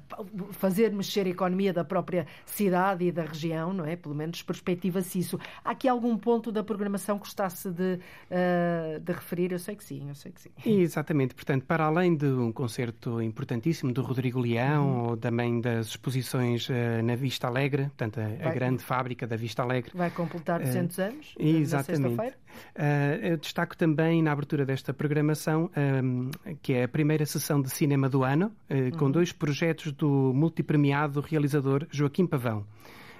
[0.51, 3.95] fazer mexer a economia da própria cidade e da região, não é?
[3.95, 5.39] Pelo menos perspectiva-se isso.
[5.63, 7.99] Há aqui algum ponto da programação que gostasse de,
[8.29, 9.51] eh, de referir?
[9.51, 10.49] Eu sei que sim, eu sei que sim.
[10.65, 15.09] Exatamente, portanto, para além de um concerto importantíssimo do Rodrigo Leão, uhum.
[15.09, 16.67] ou também das exposições
[17.03, 19.91] na Vista Alegre, portanto, a, grande fábrica da Vista Alegre.
[19.93, 22.33] Vai completar 200 uh, anos, exatamente.
[22.75, 25.69] Uh, destaco também na abertura desta programação
[26.03, 26.31] um,
[26.61, 28.91] que é a primeira sessão de cinema do ano, uh, uhum.
[28.91, 32.65] com dois projetos do multipremiado realizador Joaquim Pavão.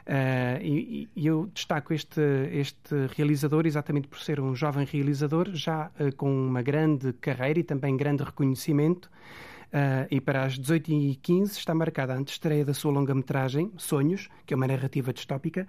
[0.10, 2.20] Uh, e, e, eu destaco este,
[2.52, 7.64] este realizador exatamente por ser um jovem realizador, já uh, com uma grande carreira e
[7.64, 9.08] também grande reconhecimento.
[9.68, 14.58] Uh, e para as 18h15 está marcada a antestreia da sua longa-metragem, Sonhos, que é
[14.58, 15.68] uma narrativa distópica.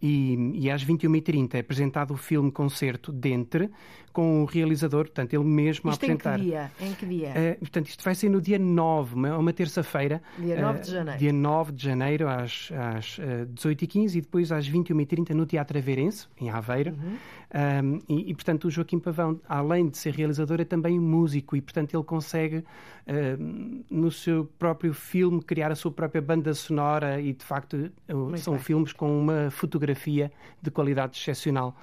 [0.00, 3.70] E, e às 21h30 é apresentado o filme Concerto Dentre,
[4.16, 6.38] com o realizador, portanto, ele mesmo isto a apresentar.
[6.38, 6.72] Em que dia?
[6.80, 7.28] Em que dia?
[7.28, 10.22] Uh, portanto, isto vai ser no dia 9, uma, uma terça-feira.
[10.38, 11.16] Dia 9 de janeiro.
[11.16, 15.44] Uh, dia 9 de janeiro, às, às uh, eh, 18h15 e depois às 21h30 no
[15.44, 16.92] Teatro Aveirense, em Aveiro.
[16.92, 17.16] Uhum.
[17.54, 21.60] Um, e, e, portanto, o Joaquim Pavão, além de ser realizador, é também músico e,
[21.60, 22.64] portanto, ele consegue,
[23.06, 28.38] uh, no seu próprio filme, criar a sua própria banda sonora e, de facto, Muito
[28.38, 28.62] são bem.
[28.62, 30.30] filmes com uma fotografia
[30.60, 31.76] de qualidade excepcional.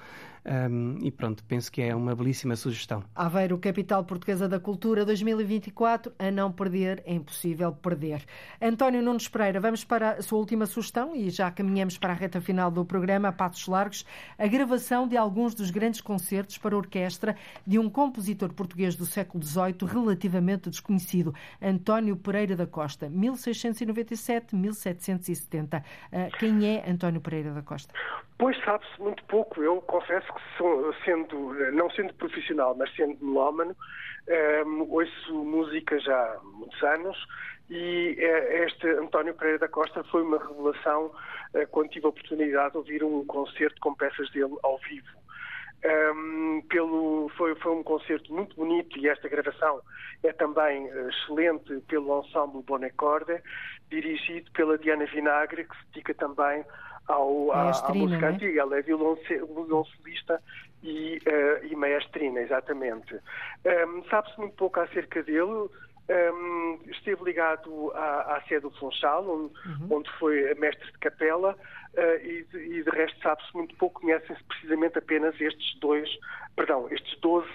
[0.46, 3.02] Um, e pronto, penso que é uma belíssima sugestão.
[3.14, 8.22] Aveiro, capital portuguesa da cultura 2024, a não perder, é impossível perder.
[8.60, 12.42] António Nunes Pereira, vamos para a sua última sugestão e já caminhamos para a reta
[12.42, 14.04] final do programa, a passos largos,
[14.38, 17.34] a gravação de alguns dos grandes concertos para orquestra
[17.66, 25.82] de um compositor português do século XVIII relativamente desconhecido, António Pereira da Costa, 1697-1770.
[26.12, 27.94] Ah, quem é António Pereira da Costa?
[28.36, 29.62] Pois sabe-se muito pouco.
[29.62, 33.76] Eu confesso que, sendo, não sendo profissional, mas sendo melómano,
[34.28, 37.16] um, ehm, ouço música já há muitos anos
[37.70, 42.72] e eh, este António Pereira da Costa foi uma revelação uh, quando tive a oportunidade
[42.72, 45.06] de ouvir um concerto com peças dele ao vivo.
[45.84, 49.82] Um, ehm, pelo, foi, foi, um concerto muito bonito e esta gravação
[50.22, 53.42] é também excelente pelo ensemble Bonecorda,
[53.90, 56.64] dirigido pela Diana Vinagre, que se dedica também
[57.08, 58.28] ao, à, à, música é?
[58.30, 58.60] antiga.
[58.60, 60.42] Ela é violoncelista
[60.82, 63.14] e, uh, e maestrina, exatamente.
[63.14, 65.68] Um, Sabe-se muito pouco acerca dele.
[66.06, 69.98] Um, esteve ligado à, à sede do Funchal, onde, uhum.
[69.98, 71.56] onde foi mestre de capela,
[71.94, 76.06] uh, e, e, de resto sabe-se muito pouco, conhecem-se precisamente apenas estes dois,
[76.54, 77.46] perdão, estes 12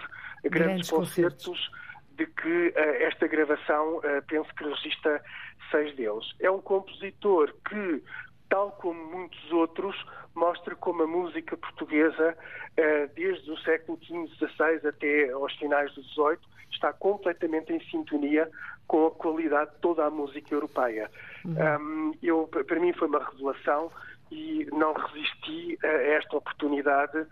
[0.45, 1.71] grandes, grandes concertos, concertos,
[2.17, 5.23] de que uh, esta gravação uh, penso que registra
[5.69, 6.25] seis deles.
[6.39, 8.03] É um compositor que
[8.49, 9.95] tal como muitos outros,
[10.35, 12.37] mostra como a música portuguesa,
[12.75, 16.39] eh, desde o século XV, XVI até aos finais do XVIII,
[16.71, 18.49] está completamente em sintonia
[18.87, 21.09] com a qualidade de toda a música europeia.
[21.45, 22.13] Uhum.
[22.21, 23.91] eu, para mim foi uma revelação
[24.31, 27.25] e não resisti a esta oportunidade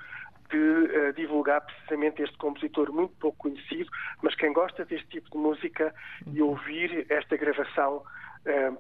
[0.50, 3.90] de uh, divulgar precisamente este compositor muito pouco conhecido,
[4.22, 5.94] mas quem gosta deste tipo de música
[6.26, 6.34] uhum.
[6.34, 8.17] e ouvir esta gravação eh,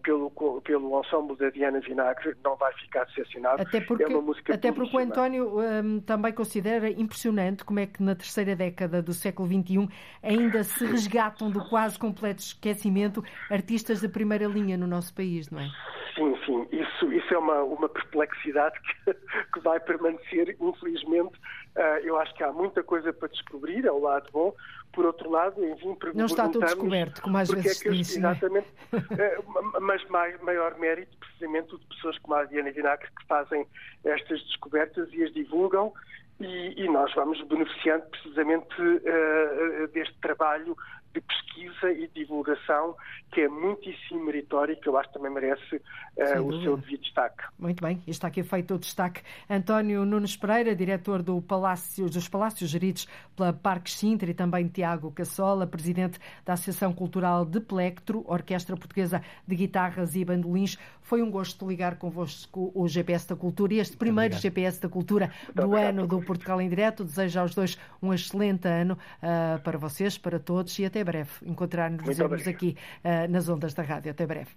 [0.03, 3.61] pelo, pelo ensemble da Diana Vinagre não vai ficar decepcionado.
[3.61, 7.79] Até porque, é uma música até porque o António um, ehm, também considera impressionante como
[7.79, 9.89] é que na terceira década do século XXI
[10.23, 15.59] ainda se resgatam do quase completo esquecimento artistas de primeira linha no nosso país, não
[15.59, 15.69] é?
[16.15, 16.67] Sim, sim.
[16.71, 21.37] Isso, isso é uma, uma perplexidade que, que vai permanecer, infelizmente.
[21.77, 24.51] Uh, eu acho que há muita coisa para descobrir, é o lado bom.
[24.91, 28.67] Por outro lado, enfim, Não está tudo descoberto, como às vezes é que, diz, Exatamente,
[28.91, 33.67] uh, mas mais, maior mérito precisamente de pessoas como a Diana Vinacre que fazem
[34.03, 35.93] estas descobertas e as divulgam
[36.39, 40.75] e, e nós vamos beneficiando precisamente uh, deste trabalho
[41.17, 42.95] de pesquisa e divulgação
[43.31, 47.43] que é muitíssimo meritório e que eu acho também merece uh, o seu devido destaque.
[47.57, 49.21] Muito bem, está aqui feito o destaque.
[49.49, 55.11] António Nunes Pereira, diretor do Palácio, dos Palácios Geridos pela Parque Sintra e também Tiago
[55.11, 60.77] Cassola, presidente da Associação Cultural de Plectro, Orquestra Portuguesa de Guitarras e Bandolins.
[61.07, 65.31] Foi um gosto ligar convosco o GPS da Cultura e este primeiro GPS da Cultura
[65.55, 65.87] do obrigado.
[65.87, 67.05] ano do Portugal em Direto.
[67.05, 71.29] Desejo aos dois um excelente ano uh, para vocês, para todos e até breve.
[71.45, 74.11] Encontrar-nos aqui uh, nas ondas da rádio.
[74.11, 74.49] Até breve.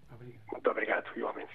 [0.51, 1.51] Muito obrigado, igualmente.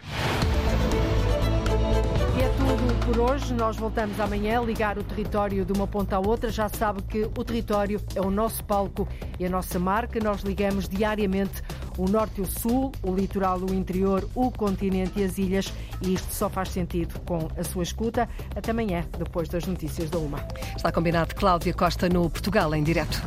[2.38, 3.54] E é tudo por hoje.
[3.54, 6.50] Nós voltamos amanhã a ligar o território de uma ponta à outra.
[6.50, 9.06] Já sabe que o território é o nosso palco
[9.38, 10.22] e a nossa marca.
[10.22, 11.62] Nós ligamos diariamente
[11.98, 15.74] o norte e o sul, o litoral, o interior, o continente e as ilhas.
[16.02, 18.28] E isto só faz sentido com a sua escuta.
[18.56, 20.40] Até amanhã, depois das notícias da UMA.
[20.76, 23.22] Está combinado Cláudia Costa no Portugal em direto.